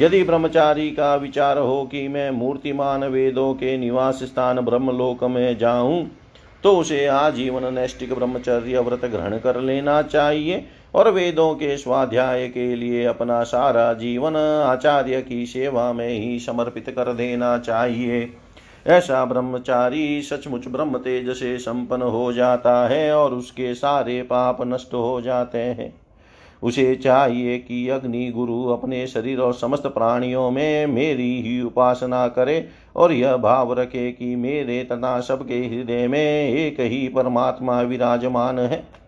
यदि 0.00 0.22
ब्रह्मचारी 0.24 0.90
का 0.90 1.14
विचार 1.16 1.58
हो 1.58 1.84
कि 1.84 2.06
मैं 2.08 2.30
मूर्तिमान 2.30 3.04
वेदों 3.04 3.52
के 3.54 3.76
निवास 3.78 4.22
स्थान 4.22 4.60
ब्रह्मलोक 4.60 5.24
में 5.24 5.58
जाऊँ 5.58 6.04
तो 6.64 6.76
उसे 6.76 7.06
आजीवन 7.06 7.72
नैष्टिक 7.74 8.12
ब्रह्मचर्य 8.14 8.80
व्रत 8.80 9.04
ग्रहण 9.04 9.38
कर 9.38 9.60
लेना 9.60 10.00
चाहिए। 10.02 10.64
और 10.94 11.10
वेदों 11.10 11.54
के 11.54 11.76
स्वाध्याय 11.76 12.48
के 12.48 12.74
लिए 12.76 13.04
अपना 13.04 13.42
सारा 13.42 13.92
जीवन 13.92 14.36
आचार्य 14.66 15.22
की 15.22 15.46
सेवा 15.46 15.92
में 15.92 16.08
ही 16.08 16.38
समर्पित 16.38 16.90
कर 16.90 17.12
देना 17.12 17.58
चाहिए। 17.58 18.28
ऐसा 18.86 19.24
ब्रह्मचारी 19.24 20.22
सचमुच 20.22 20.68
ब्रह्म 20.68 20.98
तेज 20.98 21.30
से 21.30 21.58
संपन्न 21.58 22.02
हो 22.02 22.32
जाता 22.32 22.88
है 22.88 23.16
और 23.16 23.34
उसके 23.34 23.74
सारे 23.74 24.22
पाप 24.22 24.58
नष्ट 24.62 24.94
हो 24.94 25.20
जाते 25.20 25.58
हैं। 25.58 25.92
उसे 26.62 26.94
चाहिए 26.94 27.58
कि 27.58 27.88
अग्नि 27.88 28.30
गुरु 28.30 28.64
अपने 28.64 29.06
शरीर 29.06 29.40
और 29.40 29.54
समस्त 29.54 29.86
प्राणियों 29.86 30.50
में 30.50 30.86
मेरी 30.86 31.42
ही 31.42 31.60
उपासना 31.62 32.28
करे 32.28 32.68
और 32.96 33.12
यह 33.12 33.36
भाव 33.36 33.72
रखे 33.72 34.12
कि 34.12 34.36
मेरे 34.36 34.82
तथा 34.84 35.20
सबके 35.20 35.58
हृदय 35.58 36.06
में 36.08 36.48
एक 36.48 36.80
ही 36.80 37.08
परमात्मा 37.08 37.80
विराजमान 37.80 38.58
है। 38.58 39.01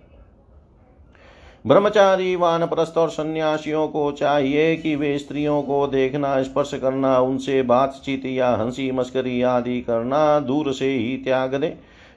ब्रह्मचारी 1.66 2.36
वानप्रस्थ 2.36 2.98
और 2.98 3.10
सन्यासियों 3.10 3.88
को 3.88 4.12
चाहिए 4.12 4.76
कि 4.76 4.96
वे 4.96 5.18
स्त्रियों 5.18 5.62
को 5.62 5.86
देखना, 5.86 6.42
स्पर्श 6.42 6.74
करना, 6.74 7.18
उनसे 7.20 7.62
बातचीत 7.62 8.26
या 8.26 8.50
हँसी 8.50 8.90
मस्करी 8.92 9.42
आदि 9.42 9.80
करना 9.80 10.40
दूर 10.40 10.72
से 10.72 10.90
ही 10.90 11.16
त्याग 11.16 11.54
दे। 11.54 11.76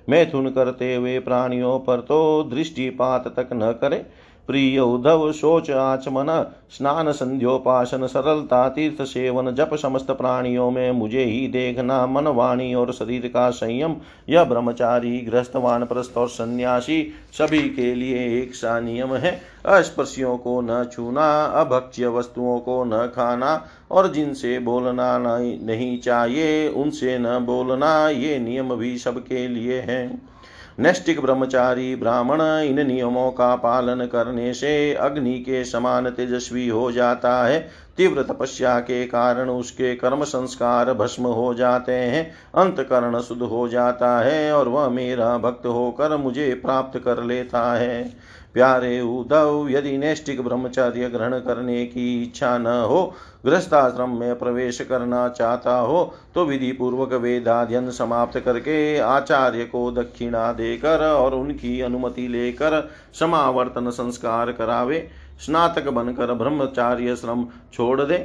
मैथुन 0.09 0.49
करते 0.49 0.95
हुए 0.95 1.19
प्राणियों 1.19 1.79
पर 1.79 1.99
तो 1.99 2.43
दृष्टिपात 2.43 3.27
तक 3.27 3.49
न 3.53 3.71
करे। 3.71 4.05
प्रिय 4.47 4.79
उद्धव, 4.79 5.31
शोच 5.31 5.69
आचमन, 5.71 6.51
स्नान 6.69 7.11
संध्योपासन, 7.11 8.05
सरलता, 8.07 8.67
तीर्थ 8.69 9.01
सेवन, 9.01 9.51
जप 9.51 9.75
समस्त 9.75 10.11
प्राणियों 10.11 10.69
में 10.71 10.91
मुझे 10.91 11.23
ही 11.23 11.47
देखना, 11.47 12.05
मन, 12.07 12.27
वाणी 12.27 12.73
और 12.73 12.93
शरीर 12.93 13.27
का 13.27 13.49
संयम। 13.49 13.95
यह 14.29 14.43
ब्रह्मचारी 14.43 15.19
गृहस्थवान 15.21 15.85
प्रस्थ 15.85 16.17
और 16.17 16.29
सन्यासी 16.29 17.13
सभी 17.33 17.59
के 17.59 17.93
लिए 17.95 18.41
एक 18.41 18.55
सा 18.55 18.79
नियम 18.79 19.13
है। 19.15 19.41
अस्पर्शियों 19.65 20.37
को 20.37 20.61
न 20.61 20.83
छूना, 20.93 21.45
अभक्ष्य 21.45 22.07
वस्तुओं 22.07 22.59
को 22.59 22.83
न 22.83 23.07
खाना 23.15 23.65
और 23.91 24.11
जिनसे 24.13 24.59
बोलना 24.59 25.17
नहीं 25.19 25.99
चाहिए, 25.99 26.67
उनसे 26.69 27.17
न 27.19 27.39
बोलना, 27.39 28.09
ये 28.09 28.39
नियम 28.39 28.75
भी 28.75 28.97
सबके 28.97 29.47
लिए 29.47 29.79
है। 29.79 30.36
नैष्टिक 30.79 31.19
ब्रह्मचारी 31.19 31.95
ब्राह्मण, 31.95 32.41
इन 32.41 32.87
नियमों 32.87 33.31
का 33.31 33.55
पालन 33.55 34.05
करने 34.05 34.53
से 34.53 34.93
अग्नि 34.93 35.33
के 35.39 35.63
समान 35.65 36.09
तेजस्वी 36.09 36.67
हो 36.67 36.91
जाता 36.91 37.45
है। 37.45 37.59
तीव्र 37.97 38.23
तपस्या 38.23 38.79
के 38.79 39.05
कारण 39.05 39.49
उसके 39.49 39.95
कर्म 39.95 40.23
संस्कार 40.23 40.93
भस्म 40.93 41.23
हो 41.23 41.53
जाते 41.53 41.91
हैं, 41.91 42.31
अंतकरण 42.55 43.19
शुद्ध 43.19 43.41
हो 43.41 43.67
जाता 43.67 44.19
है 44.19 44.51
और 44.53 44.67
वह 44.67 44.89
मेरा 44.89 45.37
भक्त 45.37 45.65
होकर 45.65 46.17
मुझे 46.17 46.53
प्राप्त 46.53 46.99
कर 46.99 47.23
लेता 47.23 47.73
है। 47.73 48.13
प्यारे 48.57 48.99
उद्धव, 49.01 49.67
यदि 49.69 49.97
नैष्टिक 49.97 50.41
ब्रह्मचर्य 50.41 51.09
ग्रहण 51.09 51.37
करने 51.39 51.85
की 51.85 52.05
इच्छा 52.23 52.57
न 52.57 52.67
हो, 52.85 53.13
गृहस्थाश्रम 53.45 54.17
में 54.19 54.39
प्रवेश 54.39 54.79
करना 54.81 55.27
चाहता 55.29 55.77
हो 55.79 56.01
तो 56.35 56.45
विधि 56.45 56.71
पूर्वक 56.71 57.13
वेदाध्यन 57.13 57.89
समाप्त 57.91 58.39
करके 58.39 58.77
आचार्य 58.99 59.65
को 59.65 59.91
दक्षिणा 59.93 60.51
देकर 60.53 61.05
और 61.05 61.35
उनकी 61.35 61.79
अनुमति 61.81 62.27
लेकर 62.27 62.81
समावर्तन 63.19 63.89
संस्कार 63.91 64.51
करावे। 64.53 65.07
स्नातक 65.39 65.89
बनकर 65.89 66.33
ब्रह्मचार्य 66.33 67.15
श्रम 67.15 67.47
छोड़ 67.73 68.01
दे। 68.01 68.17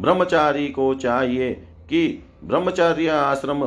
ब्रह्मचारी 0.00 0.68
को 0.68 0.94
चाहिए 0.96 1.52
कि 1.88 2.06
ब्रह्मचार्य 2.44 3.08
आश्रम 3.08 3.64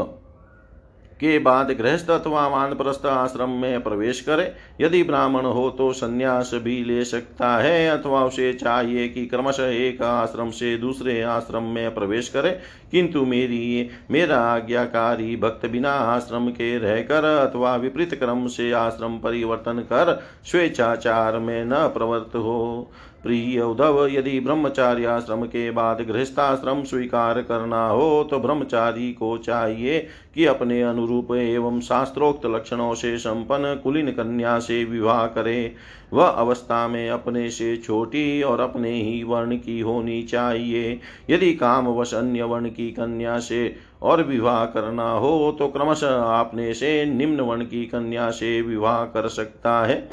के 1.21 1.39
बाद 1.39 1.71
गृहस्थ 1.71 2.09
अथवा 2.09 2.47
वानप्रस्थ 2.47 3.05
आश्रम 3.05 3.49
में 3.49 3.83
प्रवेश 3.83 4.21
करे। 4.21 4.53
यदि 4.81 5.03
ब्राह्मण 5.03 5.45
हो 5.45 5.69
तो 5.69 5.91
संन्यास 5.93 6.51
भी 6.53 6.83
ले 6.83 7.05
सकता 7.05 7.57
है 7.57 7.89
अथवा 7.89 8.25
उसे 8.25 8.53
चाहिए 8.53 9.07
कि 9.07 9.25
क्रमशः 9.25 9.67
एक 9.67 10.01
आश्रम 10.01 10.49
से 10.49 10.77
दूसरे 10.77 11.21
आश्रम 11.21 11.63
में 11.63 11.93
प्रवेश 11.93 12.29
करे। 12.29 12.59
किंतु 12.91 13.25
मेरी, 13.25 13.89
मेरा 14.11 14.37
आज्ञाकारी 14.37 15.35
भक्त 15.35 15.65
बिना 15.65 15.91
आश्रम 15.91 16.49
के 16.49 16.77
रहकर 16.77 17.23
अथवा 17.23 17.75
विपरीत 17.75 18.15
क्रम 18.15 18.47
से 18.47 18.71
आश्रम 18.71 19.17
परिवर्तन 19.17 19.79
कर 19.79 20.23
स्वेच्छाचार 20.45 21.37
में 21.37 21.65
न 21.65 21.73
प्रवर्त 21.73 22.35
हो। 22.35 22.91
प्रिय 23.23 23.61
उद्धव 23.61 24.05
यदि 24.07 24.39
ब्रह्मचार्य 24.39 25.05
आश्रम 25.05 25.43
के 25.45 25.69
बाद 25.71 26.01
गृहस्थाश्रम 26.01 26.83
स्वीकार 26.83 27.41
करना 27.41 27.85
हो 27.87 28.23
तो 28.23 28.39
ब्रह्मचारी 28.39 29.11
को 29.13 29.37
चाहिए 29.37 29.99
कि 30.35 30.45
अपने 30.45 30.81
अनुरूप 30.81 31.33
एवं 31.35 31.79
शास्त्रोक्त 31.81 32.45
लक्षणों 32.45 32.93
से 32.93 33.17
संपन्न 33.17 33.73
कुलीन 33.75 34.11
कन्या 34.11 34.57
से 34.59 34.83
विवाह 34.85 35.25
करे। 35.27 35.73
वह 36.13 36.25
अवस्था 36.25 36.87
में 36.87 37.09
अपने 37.09 37.49
से 37.49 37.75
छोटी 37.77 38.41
और 38.43 38.59
अपने 38.59 38.91
ही 38.93 39.21
वर्ण 39.23 39.57
की 39.57 39.79
होनी 39.79 40.21
चाहिए। 40.23 40.99
यदि 41.29 41.53
कामवश 41.53 42.13
अन्य 42.13 42.43
वर्ण 42.43 42.69
की 42.69 42.89
कन्या 42.91 43.37
से 43.39 43.75
और 44.01 44.23
विवाह 44.23 44.63
करना 44.65 45.09
हो 45.11 45.55
तो 45.59 45.67
क्रमशः 45.67 46.21
आपने 46.21 46.73
से 46.73 47.05
निम्न 47.05 47.41
वर्ण 47.41 47.65
की 47.65 47.85
कन्या 47.85 48.29
से 48.31 48.61
विवाह 48.61 49.03
कर 49.05 49.27
सकता 49.27 49.79
है। 49.85 50.09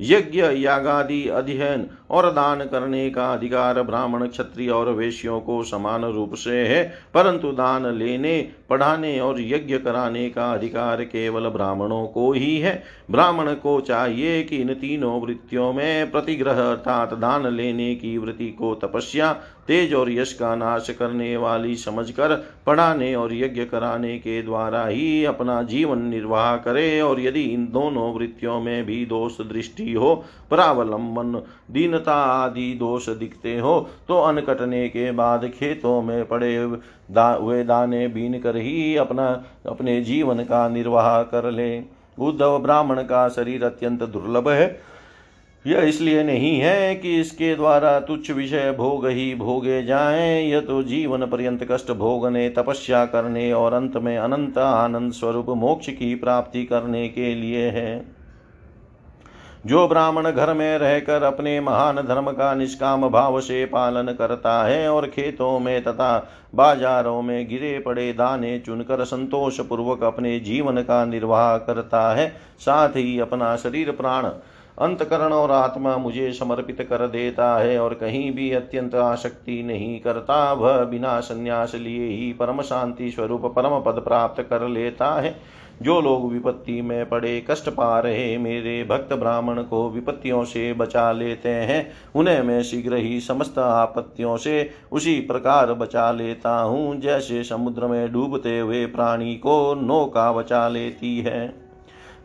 यज्ञ, 0.00 0.42
यागादि, 0.42 1.28
अध्ययन 1.28 1.86
और 2.10 2.30
दान 2.30 2.64
करने 2.64 3.10
का 3.10 3.32
अधिकार 3.32 3.82
ब्राह्मण, 3.82 4.26
क्षत्रिय 4.26 4.70
और 4.70 4.90
वेश्यों 4.90 5.40
को 5.40 5.62
समान 5.64 6.04
रूप 6.04 6.34
से 6.34 6.66
है, 6.66 6.82
परंतु 7.14 7.52
दान 7.52 7.86
लेने, 7.86 8.50
पढ़ाने 8.70 9.18
और 9.20 9.40
यज्ञ 9.40 9.78
कराने 9.78 10.28
का 10.30 10.52
अधिकार 10.52 11.04
केवल 11.04 11.48
ब्राह्मणों 11.48 12.06
को 12.06 12.32
ही 12.32 12.58
है। 12.58 12.82
ब्राह्मण 13.10 13.52
को 13.54 13.80
चाहिए 13.80 14.42
कि 14.42 14.56
इन 14.56 14.74
तीनों 14.74 15.20
वृत्तियों 15.22 15.72
में 15.72 16.10
प्रतिग्रह 16.10 16.60
अर्थात 16.62 17.14
दान 17.14 17.46
लेने 17.46 17.94
की 17.94 18.16
वृत्ति 18.18 18.48
को 18.50 18.74
तपस्या, 18.74 19.32
तेज 19.66 19.94
और 19.94 20.10
यश 20.12 20.32
का 20.32 20.54
नाश 20.56 20.90
करने 20.90 21.36
वाली 21.36 21.74
समझकर 21.76 22.34
पढ़ाने 22.66 23.14
और 23.14 23.34
यज्ञ 23.34 23.64
कराने 23.64 24.18
के 24.18 24.42
द्वारा 24.42 24.86
ही 24.86 25.24
अपना 25.24 25.62
जीवन 25.62 25.98
निर्वाह 25.98 26.56
करे 26.56 27.00
और 27.00 27.20
यदि 27.20 27.42
इन 27.42 27.66
दोनों 27.72 28.12
वृत्तियों 28.14 28.60
में 28.60 28.84
भी 28.86 29.04
दोष 29.06 29.40
दृष्टि 29.40 29.83
हो 29.92 30.14
परावलंबन 30.50 31.32
दीनता 31.70 32.14
आदि 32.14 32.72
दोष 32.74 33.08
दिखते 33.08 33.58
हो 33.58 33.78
तो 34.08 34.20
अन्न 34.20 34.40
कटने 34.40 34.88
के 34.88 35.10
बाद 35.12 35.48
खेतों 35.50 36.00
में 36.02 36.24
पड़े 36.24 36.56
दा, 37.10 37.62
दाने 37.62 38.06
बीन 38.08 38.38
कर 38.40 38.56
ही 38.56 38.96
अपना 38.96 39.26
अपने 39.66 40.00
जीवन 40.00 40.42
का 40.44 40.68
निर्वाह 40.68 41.22
कर 41.22 41.50
ले। 41.50 41.78
उद्धव 42.18 42.58
ब्राह्मण 42.58 43.02
का 43.02 43.28
शरीर 43.28 43.64
अत्यंत 43.64 44.02
दुर्लभ 44.02 44.48
है। 44.48 44.94
यह 45.64 45.80
इसलिए 45.80 46.22
नहीं 46.22 46.58
है 46.60 46.94
कि 46.94 47.14
इसके 47.20 47.54
द्वारा 47.54 47.98
तुच्छ 48.00 48.30
विषय 48.30 48.74
भोग 48.78 49.06
ही 49.06 49.34
भोगे 49.34 49.82
जाएँ 49.82 50.42
यह 50.42 50.60
तो 50.60 50.82
जीवन 50.82 51.26
पर्यंत 51.26 51.66
कष्ट 51.70 51.92
भोगने 51.92 52.48
तपस्या 52.48 53.04
करने 53.06 53.52
और 53.52 53.72
अंत 53.72 53.96
में 53.96 54.16
अनंत 54.18 54.58
आनंद 54.58 55.12
स्वरूप 55.12 55.46
मोक्ष 55.48 55.88
की 55.88 56.14
प्राप्ति 56.14 56.64
करने 56.64 57.08
के 57.08 57.34
लिए 57.34 57.68
है। 57.70 58.13
जो 59.64 59.86
ब्राह्मण 59.88 60.30
घर 60.30 60.52
में 60.54 60.78
रहकर 60.78 61.22
अपने 61.22 61.58
महान 61.60 61.96
धर्म 61.96 62.30
का 62.30 62.54
निष्काम 62.54 63.08
भाव 63.08 63.40
से 63.40 63.64
पालन 63.64 64.12
करता 64.12 64.62
है 64.64 64.88
और 64.88 65.06
खेतों 65.06 65.58
में 65.58 65.82
तथा 65.84 66.16
बाजारों 66.54 67.20
में 67.22 67.46
गिरे 67.48 67.78
पड़े 67.78 68.12
दाने 68.12 68.58
चुनकर 68.58 69.04
संतोष 69.04 69.60
पूर्वक 69.60 70.02
अपने 70.04 70.38
जीवन 70.40 70.82
का 70.82 71.04
निर्वाह 71.04 71.56
करता 71.58 72.12
है, 72.14 72.28
साथ 72.60 72.88
ही 72.88 73.18
अपना 73.20 73.54
शरीर 73.56 73.90
प्राण 73.90 74.28
अंतकरण 74.78 75.32
और 75.32 75.50
आत्मा 75.50 75.96
मुझे 75.96 76.32
समर्पित 76.32 76.80
कर 76.90 77.06
देता 77.06 77.56
है 77.58 77.78
और 77.78 77.94
कहीं 77.94 78.30
भी 78.32 78.50
अत्यंत 78.52 78.94
आसक्ति 78.94 79.62
नहीं 79.62 79.98
करता, 80.00 80.52
वह 80.52 80.84
बिना 80.84 81.18
संन्यास 81.20 81.74
लिए 81.74 82.06
ही 82.06 82.32
परम 82.32 82.62
शांति 82.62 83.10
स्वरूप 83.10 83.44
परम 83.56 83.78
पद 83.80 84.00
प्राप्त 84.00 84.42
कर 84.42 84.68
लेता 84.68 85.12
है। 85.14 85.36
जो 85.82 86.00
लोग 86.00 86.32
विपत्ति 86.32 86.82
में 86.82 87.08
पड़े, 87.08 87.44
कष्ट 87.50 87.68
पा 87.68 88.00
रहे, 88.00 88.38
मेरे 88.38 88.84
भक्त 88.84 89.12
ब्राह्मण 89.12 89.62
को 89.62 89.90
विपत्तियों 89.90 90.44
से 90.44 90.72
बचा 90.72 91.12
लेते 91.12 91.48
हैं। 91.48 91.92
उन्हें 92.14 92.42
मैं 92.42 92.62
शीघ्र 92.62 92.96
ही 92.96 93.20
समस्त 93.20 93.58
आपत्तियों 93.58 94.36
से 94.36 94.70
उसी 94.92 95.20
प्रकार 95.20 95.72
बचा 95.72 96.12
लेता 96.12 96.60
हूँ। 96.60 97.00
जैसे 97.00 97.44
समुद्र 97.44 97.86
में 97.86 98.12
डूबते 98.12 98.58
हुए 98.58 98.86
प्राणी 98.86 99.34
को 99.34 99.74
नौका 99.74 100.32
बचा 100.32 100.68
लेती 100.68 101.18
है। 101.20 101.63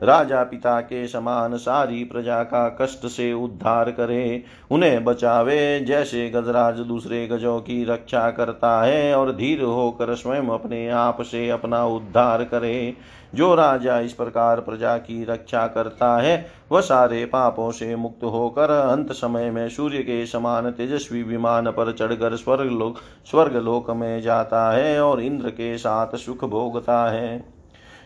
राजा 0.03 0.43
पिता 0.43 0.79
के 0.81 1.07
समान 1.07 1.57
सारी 1.57 2.03
प्रजा 2.03 2.43
का 2.43 2.77
कष्ट 2.81 3.07
से 3.07 3.33
उद्धार 3.33 3.91
करे, 3.91 4.43
उन्हें 4.71 5.03
बचावे, 5.03 5.79
जैसे 5.79 6.29
गजराज 6.29 6.79
दूसरे 6.79 7.27
गजों 7.27 7.59
की 7.59 7.83
रक्षा 7.83 8.31
करता 8.31 8.81
है 8.81 9.15
और 9.15 9.31
धीर 9.35 9.61
होकर 9.61 10.15
स्वयं 10.15 10.49
अपने 10.49 10.89
आप 10.89 11.21
से 11.21 11.49
अपना 11.49 11.85
उद्धार 11.85 12.43
करे। 12.43 12.93
जो 13.35 13.55
राजा 13.55 13.99
इस 13.99 14.13
प्रकार 14.13 14.59
प्रजा 14.59 14.97
की 14.97 15.23
रक्षा 15.23 15.67
करता 15.67 16.17
है, 16.17 16.45
वह 16.71 16.81
सारे 16.81 17.25
पापों 17.25 17.71
से 17.71 17.95
मुक्त 17.95 18.23
होकर 18.23 18.69
अंत 18.71 19.11
समय 19.11 19.51
में 19.51 19.69
सूर्य 19.69 19.97
के 19.97 20.25
समान 20.25 20.71
तेजस्वी 20.71 21.23
विमान 21.23 21.71
पर 21.71 21.91
चढ़कर 21.91 22.35
स्वर्ग 22.35 22.71
लोक 22.71 22.97
स्वर्ग 23.31 23.55
लोक 23.55 23.91
में 23.91 24.21
जाता 24.21 24.71
है 24.71 25.01
और 25.03 25.21
इंद्र 25.21 25.49
के 25.49 25.77
साथ 25.77 26.15
सुख 26.15 26.45
भोगता 26.45 27.09
है। 27.11 27.58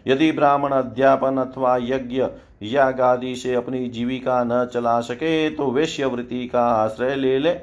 यदि 0.05 0.31
ब्राह्मण 0.31 0.71
अध्यापन 0.71 1.37
अथवा 1.37 1.77
यज्ञ 1.77 2.25
या 2.63 2.89
गादी 2.91 3.35
से 3.35 3.53
अपनी 3.53 3.87
जीविका 3.89 4.43
न 4.43 4.65
चला 4.73 4.99
सके 5.01 5.49
तो 5.49 5.71
वेश्यवृत्ति 5.71 6.47
का 6.47 6.65
आश्रय 6.65 7.15
ले 7.15 7.37
ले 7.39 7.55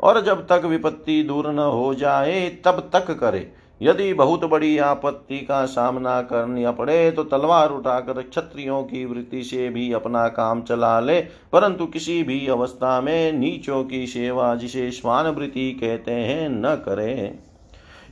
और 0.00 0.20
जब 0.20 0.46
तक 0.46 0.64
विपत्ति 0.64 1.22
दूर 1.22 1.50
न 1.50 1.58
हो 1.58 1.94
जाए, 1.94 2.48
तब 2.64 2.90
तक 2.92 3.10
करे। 3.10 3.50
यदि 3.82 4.12
बहुत 4.14 4.44
बड़ी 4.44 4.76
आपत्ति 4.78 5.38
का 5.38 5.64
सामना 5.66 6.20
करना 6.22 6.70
पड़े 6.72 7.10
तो 7.10 7.24
तलवार 7.24 7.70
उठाकर 7.70 8.20
क्षत्रियों 8.22 8.82
की 8.82 9.04
वृत्ति 9.04 9.42
से 9.42 9.68
भी 9.68 9.92
अपना 9.92 10.26
काम 10.28 10.62
चला 10.62 10.98
ले, 11.00 11.20
परंतु 11.52 11.86
किसी 11.86 12.22
भी 12.22 12.46
अवस्था 12.46 13.00
में 13.00 13.32
नीचों 13.32 13.82
की 13.84 14.06
सेवा 14.06 14.54
जिसे 14.54 14.90
श्वान 14.90 15.26
वृत्ति 15.26 15.70
कहते 15.72 16.12
हैं, 16.12 16.48
न 16.48 16.74
करे। 16.84 17.38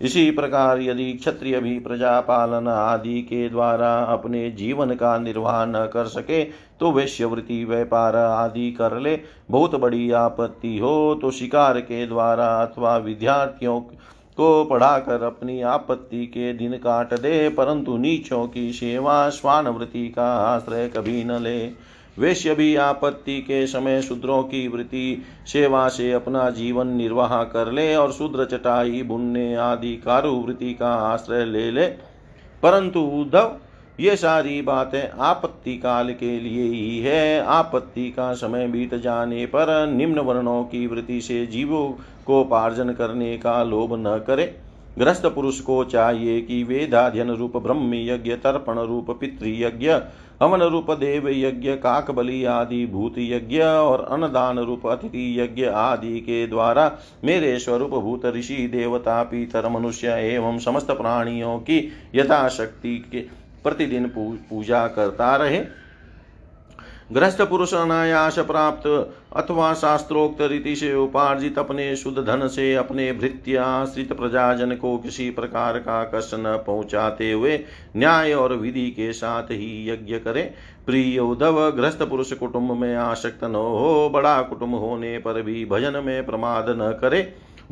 इसी 0.02 0.30
प्रकार 0.30 0.80
यदि 0.80 1.12
क्षत्रिय 1.12 1.58
भी 1.60 1.78
प्रजा 1.78 2.20
पालन 2.20 2.68
आदि 2.68 3.20
के 3.22 3.48
द्वारा 3.48 3.94
अपने 4.04 4.50
जीवन 4.50 4.94
का 4.94 5.16
निर्वाह 5.18 5.64
न 5.66 5.86
कर 5.92 6.06
सके 6.06 6.42
तो 6.80 6.90
वैश्यवृत्ति 6.92 7.64
व्यापार 7.64 8.16
आदि 8.16 8.70
कर 8.70 8.98
ले। 9.00 9.18
बहुत 9.50 9.74
बड़ी 9.74 10.10
आपत्ति 10.10 10.76
हो 10.78 11.14
तो 11.14 11.30
शिकार 11.30 11.80
के 11.80 12.06
द्वारा 12.06 12.48
अथवा 12.56 12.96
विद्यार्थियों 12.98 13.80
को 14.38 14.64
पढ़ाकर 14.64 15.22
अपनी 15.22 15.60
आपत्ति 15.62 16.26
के 16.26 16.52
दिन 16.52 16.72
काट 16.76 17.14
दे, 17.14 17.48
परंतु 17.48 17.96
नीचों 17.96 18.46
की 18.48 18.72
सेवा 18.72 19.28
स्वानवृत्ति 19.30 20.08
का 20.08 20.32
आश्रय 20.38 20.88
कभी 20.88 21.22
न 21.24 21.42
ले। 21.42 21.60
वेश्य 22.18 22.54
भी 22.54 22.76
आपत्ति 22.76 23.40
के 23.40 23.66
समय 23.66 24.02
शूद्रों 24.02 24.42
की 24.42 24.68
वृत्ति 24.68 25.22
सेवा 25.46 25.88
से 25.88 26.12
अपना 26.12 26.50
जीवन 26.50 26.86
निर्वाह 26.86 27.44
कर 27.44 27.72
ले 27.72 27.94
और 27.96 28.12
शूद्र 28.12 28.44
चटाई 28.44 29.02
बुनने 29.02 29.54
आदि 29.54 29.96
कारुवृत्ति 29.96 30.74
का 30.74 30.94
आश्रय 30.94 31.44
ले 31.44 31.70
ले। 31.70 31.86
परंतु 32.62 33.00
उद्धव, 33.00 33.56
ये 34.00 34.16
सारी 34.16 34.62
बातें 34.62 35.08
आपत्ति 35.08 35.78
काल 35.78 36.12
के 36.12 36.40
लिए 36.40 36.62
ही 36.62 36.98
है। 36.98 37.40
आपत्ति 37.40 38.10
का 38.10 38.32
समय 38.32 38.66
बीत 38.66 38.94
जाने 38.94 39.46
पर 39.46 39.86
निम्न 39.86 40.18
वर्णों 40.18 40.64
की 40.64 40.86
वृत्ति 40.86 41.20
से 41.20 41.46
जीवों 41.46 41.92
को 42.26 42.44
पार्जन 42.44 42.90
करने 42.90 43.38
का 43.38 43.62
लोभ 43.62 43.92
न 43.92 44.24
करे। 44.26 44.58
ग्रस्त 44.98 45.26
पुरुष 45.26 45.60
को 45.60 45.84
चाहिए 45.84 46.40
कि 46.40 46.62
वेदाध्यन 46.64 47.30
रूप, 47.30 47.56
ब्रह्म 47.56 47.94
यज्ञ, 47.94 48.34
तर्पण 48.34 48.78
रूप 48.78 49.10
पितृयज्ञ 49.10 49.90
हवन 50.42 50.62
रूप, 50.62 50.90
देव 50.90 51.28
यज्ञ 51.28 51.72
काक 51.72 52.10
बलि 52.10 52.44
आदि, 52.44 52.84
भूत 52.86 53.14
यज्ञ 53.18 53.60
और 53.60 54.04
अन्नदान 54.10 54.58
रूप, 54.58 54.86
अतिथि 54.86 55.40
यज्ञ 55.40 55.64
आदि 55.64 56.20
के 56.20 56.46
द्वारा 56.46 56.90
मेरे 57.24 57.58
स्वरूप 57.58 57.90
भूत 57.90 58.26
ऋषि, 58.26 58.56
देवता, 58.66 59.22
पीतर, 59.22 59.68
मनुष्य 59.68 60.08
एवं 60.08 60.58
समस्त 60.58 60.90
प्राणियों 60.90 61.58
की 61.58 61.92
यथाशक्ति 62.14 62.96
के 63.12 63.20
प्रतिदिन 63.64 64.06
पूजा 64.16 64.86
करता 64.88 65.36
रहे। 65.36 65.64
ग्रस्त 67.12 67.42
पुरुष 67.42 67.72
अनायास 67.74 68.38
प्राप्त 68.38 68.86
अथवा 69.36 69.72
शास्त्रोक्त 69.74 70.40
रीति 70.42 70.74
से 70.76 70.94
उपार्जित 70.94 71.58
अपने 71.58 71.94
शुद्ध 71.96 72.18
धन 72.18 72.46
से 72.48 72.74
अपने 72.74 73.12
भृत्य 73.12 73.56
आश्रित 73.56 74.12
प्रजाजन 74.12 74.74
को 74.74 74.96
किसी 74.98 75.30
प्रकार 75.30 75.78
का 75.78 76.02
कष्ट 76.14 76.34
न 76.34 76.56
पहुंचाते 76.66 77.30
हुए 77.32 77.58
न्याय 77.96 78.32
और 78.32 78.54
विधि 78.54 78.86
के 78.90 79.12
साथ 79.12 79.42
ही 79.42 79.88
यज्ञ 79.90 80.18
करे। 80.18 80.42
प्रिय 80.86 81.18
उद्धव 81.18 81.70
ग्रस्त 81.70 82.02
पुरुष 82.02 82.32
कुटुंब 82.32 82.72
में 82.72 82.94
आसक्त 82.96 83.44
न 83.44 83.54
हो, 83.54 84.10
बड़ा 84.14 84.40
कुटुंब 84.42 84.74
होने 84.74 85.18
पर 85.18 85.42
भी 85.42 85.64
भजन 85.64 86.02
में 86.04 86.26
प्रमाद 86.26 86.66
न 86.70 86.98
करे। 87.00 87.22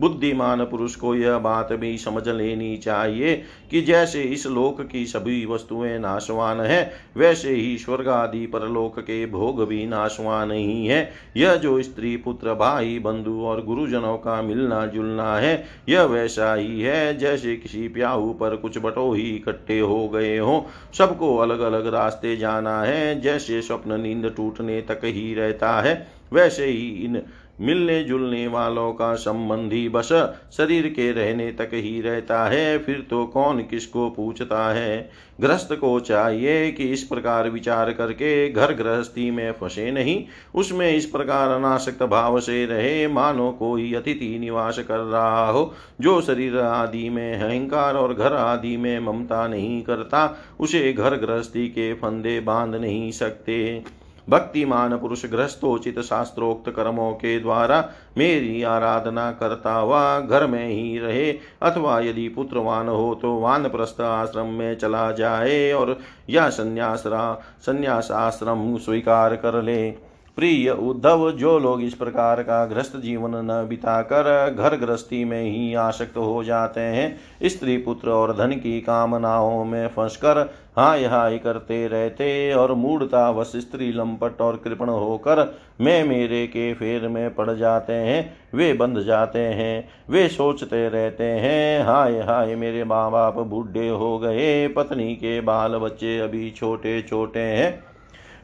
बुद्धिमान 0.00 0.64
पुरुष 0.64 0.96
को 0.96 1.14
यह 1.14 1.38
बात 1.38 1.72
भी 1.72 1.98
समझ 1.98 2.28
लेनी 2.28 2.76
चाहिए 2.76 3.42
कि 3.70 3.80
जैसे 3.80 4.22
इस 4.22 4.46
लोक 4.46 4.82
की 4.82 5.06
सभी 5.06 5.46
वस्तुएँ 5.46 5.98
नाशवान 5.98 6.60
है, 6.60 6.92
वैसे 7.16 7.50
ही 7.50 7.78
स्वर्ग 7.78 8.08
आदि 8.08 8.46
परलोक 8.46 9.00
के 9.00 9.26
भोग 9.26 9.68
भी 9.68 9.86
नाशवान 9.86 10.50
ही 10.50 10.86
है। 10.86 11.12
यह 11.36 11.54
जो 11.54 11.82
स्त्री, 11.82 12.16
पुत्र, 12.16 12.54
भाई, 12.54 12.98
बंधु 12.98 13.40
और 13.40 13.64
गुरुजनों 13.64 14.16
का 14.16 14.42
मिलना 14.42 14.86
जुलना 14.86 15.36
है, 15.36 15.64
यह 15.88 16.02
वैसा 16.02 16.54
ही 16.54 16.80
है 16.80 17.18
जैसे 17.18 17.56
किसी 17.56 17.88
प्याऊ 17.88 18.32
पर 18.32 18.56
कुछ 18.56 18.78
बटो 18.78 19.12
ही 19.12 19.36
इकट्ठे 19.36 19.80
हो 19.80 20.08
गए 20.08 20.38
हो। 20.38 20.66
सबको 20.98 21.36
अलग 21.36 21.60
अलग 21.60 21.86
रास्ते 21.86 22.36
जाना 22.36 22.82
है, 22.82 23.20
जैसे 23.20 23.62
स्वप्न 23.62 24.00
नींद 24.00 24.34
टूटने 24.36 24.80
तक 24.80 25.00
ही 25.04 25.34
रहता 25.34 25.80
है, 25.80 26.06
वैसे 26.32 26.66
ही 26.66 26.88
इन 27.04 27.22
मिलने 27.60 28.04
जुलने 28.04 28.46
वालों 28.46 28.92
का 28.92 29.14
संबंधी 29.14 29.88
बस 29.88 30.08
शरीर 30.52 30.86
के 30.86 31.12
रहने 31.12 31.52
तक 31.52 31.70
ही 31.72 32.00
रहता 32.00 32.44
है, 32.44 32.78
फिर 32.78 33.06
तो 33.10 33.26
कौन 33.26 33.58
किसको 33.58 34.10
पूछता 34.10 34.72
है? 34.74 35.10
ग्रस्त 35.40 35.68
को 35.72 36.00
चाहिए 36.00 36.72
कि 36.72 36.84
इस 36.84 37.02
प्रकार 37.02 37.50
विचार 37.50 37.92
करके 37.92 38.50
घर 38.50 38.74
गृहस्थी 38.74 39.30
में 39.30 39.52
फंसे 39.52 39.90
नहीं, 39.90 40.24
उसमें 40.54 40.96
इस 40.96 41.06
प्रकार 41.06 41.48
अनासक्त 41.48 42.02
भाव 42.02 42.40
से 42.40 42.66
रहे, 42.66 43.08
मानो 43.08 43.52
कोई 43.52 43.94
अतिथि 43.94 44.38
निवास 44.38 44.78
कर 44.78 44.98
रहा 44.98 45.50
हो, 45.50 45.74
जो 46.00 46.20
शरीर 46.20 46.58
आदि 46.58 47.08
में 47.08 47.34
अहंकार 47.34 47.94
और 47.94 48.14
घर 48.14 48.32
आदि 48.32 48.76
में 48.76 49.00
ममता 49.00 49.48
नहीं 49.48 49.82
करता, 49.82 50.38
उसे 50.60 50.92
घर 50.92 51.16
गृहस्थी 51.16 51.68
के 51.68 51.94
फंदे 51.94 52.40
बाँध 52.40 52.74
नहीं 52.74 53.10
सकते। 53.12 53.84
भक्तिमान 54.28 54.96
पुरुष 54.96 55.24
गृहस्थोचित 55.26 55.98
शास्त्रोक्त 56.00 56.70
कर्मों 56.70 57.12
के 57.12 57.38
द्वारा 57.40 57.78
मेरी 58.18 58.62
आराधना 58.62 59.30
करता 59.32 59.72
हुआ 59.72 60.20
घर 60.20 60.46
में 60.46 60.66
ही 60.66 60.98
रहे, 60.98 61.30
अथवा 61.62 61.98
यदि 62.00 62.28
पुत्रवान 62.28 62.88
हो 62.88 63.14
तो 63.14 63.34
वानप्रस्थ 63.40 64.00
आश्रम 64.00 64.46
में 64.48 64.76
चला 64.76 65.10
जाए 65.12 65.72
और 65.72 65.98
या 66.30 66.48
संन्यासरा 66.50 67.32
संन्यास 67.60 68.10
आश्रम 68.10 68.76
स्वीकार 68.78 69.36
कर 69.36 69.62
ले। 69.62 70.13
प्रिय 70.36 70.70
उद्धव, 70.70 71.30
जो 71.30 71.58
लोग 71.58 71.82
इस 71.82 71.94
प्रकार 71.94 72.42
का 72.42 72.64
ग्रस्त 72.66 72.96
जीवन 72.96 73.34
न 73.44 73.66
बिताकर 73.68 74.50
घर 74.50 74.76
गृहस्थी 74.76 75.24
में 75.24 75.42
ही 75.42 75.74
आसक्त 75.74 76.16
हो 76.16 76.42
जाते 76.44 76.80
हैं, 76.80 77.16
स्त्री 77.44 77.76
पुत्र 77.76 78.10
और 78.10 78.32
धन 78.36 78.52
की 78.52 78.80
कामनाओं 78.80 79.64
में 79.64 79.86
फंसकर 79.88 80.40
हाय 80.78 81.04
हाय 81.04 81.38
करते 81.38 81.86
रहते 81.88 82.52
और 82.52 82.72
मूढ़ता 82.74 83.28
वश 83.30 83.52
स्त्री 83.56 83.92
लंपट 83.92 84.40
और 84.40 84.56
कृपण 84.56 84.88
होकर 84.88 85.44
मैं 85.80 86.02
मेरे 86.04 86.46
के 86.46 86.72
फेर 86.74 87.08
में 87.08 87.34
पड़ 87.34 87.50
जाते 87.50 87.92
हैं, 87.92 88.36
वे 88.54 88.72
बंध 88.72 89.00
जाते 89.00 89.38
हैं, 89.38 89.88
वे 90.10 90.28
सोचते 90.28 90.88
रहते 90.88 91.24
हैं 91.24 91.84
हाय 91.84 92.20
हाय 92.20 92.54
मेरे 92.54 92.84
माँ 92.84 93.10
बाप 93.10 93.38
बूढ़े 93.38 93.88
हो 93.88 94.18
गए, 94.18 94.68
पत्नी 94.68 95.14
के 95.14 95.40
बाल 95.40 95.78
बच्चे 95.78 96.18
अभी 96.18 96.50
छोटे 96.50 97.00
छोटे 97.02 97.40
हैं। 97.40 97.93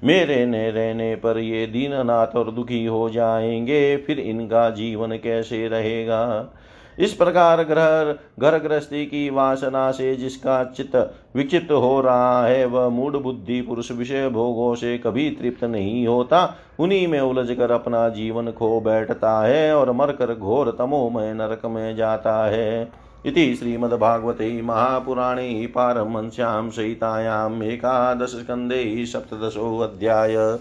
मेरे 0.05 0.47
न 0.47 0.55
रहने 0.55 1.15
पर 1.15 1.39
ये 1.39 1.67
दीननाथ 1.67 2.27
और 2.27 2.51
दुखी 2.51 2.85
हो 2.85 3.11
जाएँगे, 3.11 3.97
फिर 3.97 4.21
इनका 4.21 4.71
जीवन 4.71 5.11
कैसे 5.11 5.69
रहेगा? 5.69 6.53
इस 6.99 7.13
प्रकार 7.13 7.63
ग्रह 7.65 8.13
घर 8.39 8.59
गृहस्थी 8.59 9.07
की 9.07 9.31
वासना 9.31 9.91
से 9.91 10.17
जिसका 10.17 10.65
चित्त 10.65 11.15
विचित 11.37 11.69
हो 11.71 12.01
रहा 12.01 12.47
है, 12.47 12.65
वह 12.65 12.89
मूड 12.89 13.23
बुद्धि 13.23 13.61
पुरुष 13.61 13.93
विषय 13.93 14.29
भोगों 14.29 14.75
से 14.75 14.99
कभी 14.99 15.31
तृप्त 15.31 15.65
नहीं 15.65 16.07
होता। 16.07 16.57
उन्हीं 16.79 17.09
में 17.09 17.21
उलझ 17.21 17.57
कर 17.57 17.71
अपना 17.71 18.09
जीवन 18.09 18.51
खो 18.51 18.81
बैठता 18.81 19.47
है 19.47 19.77
और 19.77 19.93
मरकर 19.93 20.35
घोर 20.35 20.77
तमोमय 20.79 21.35
नरक 21.35 21.67
में 21.67 21.97
जाता 21.97 22.47
है। 22.47 22.89
इति 23.27 23.55
श्रीमद्भागवते 23.55 24.63
महापुराणे 24.63 25.67
पारमहंस्यां 25.67 26.71
सहितायाम् 26.71 27.63
एकादशस्कन्धे 27.63 29.07
सप्तदशोऽध्याय। 29.07 30.59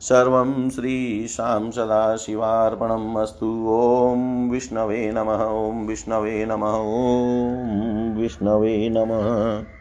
सर्वं 0.00 0.70
श्रीशां 0.70 1.70
सदाशिवार्पणम् 1.70 3.16
अस्तु। 3.16 3.66
ॐ 3.70 4.50
विष्णवे 4.50 5.12
नमः। 5.12 5.44
ॐ 5.44 5.86
विष्णवे 5.86 6.44
नमः। 6.44 6.76
ॐ 6.78 8.20
विष्णवे 8.20 8.88
नमः। 8.88 9.79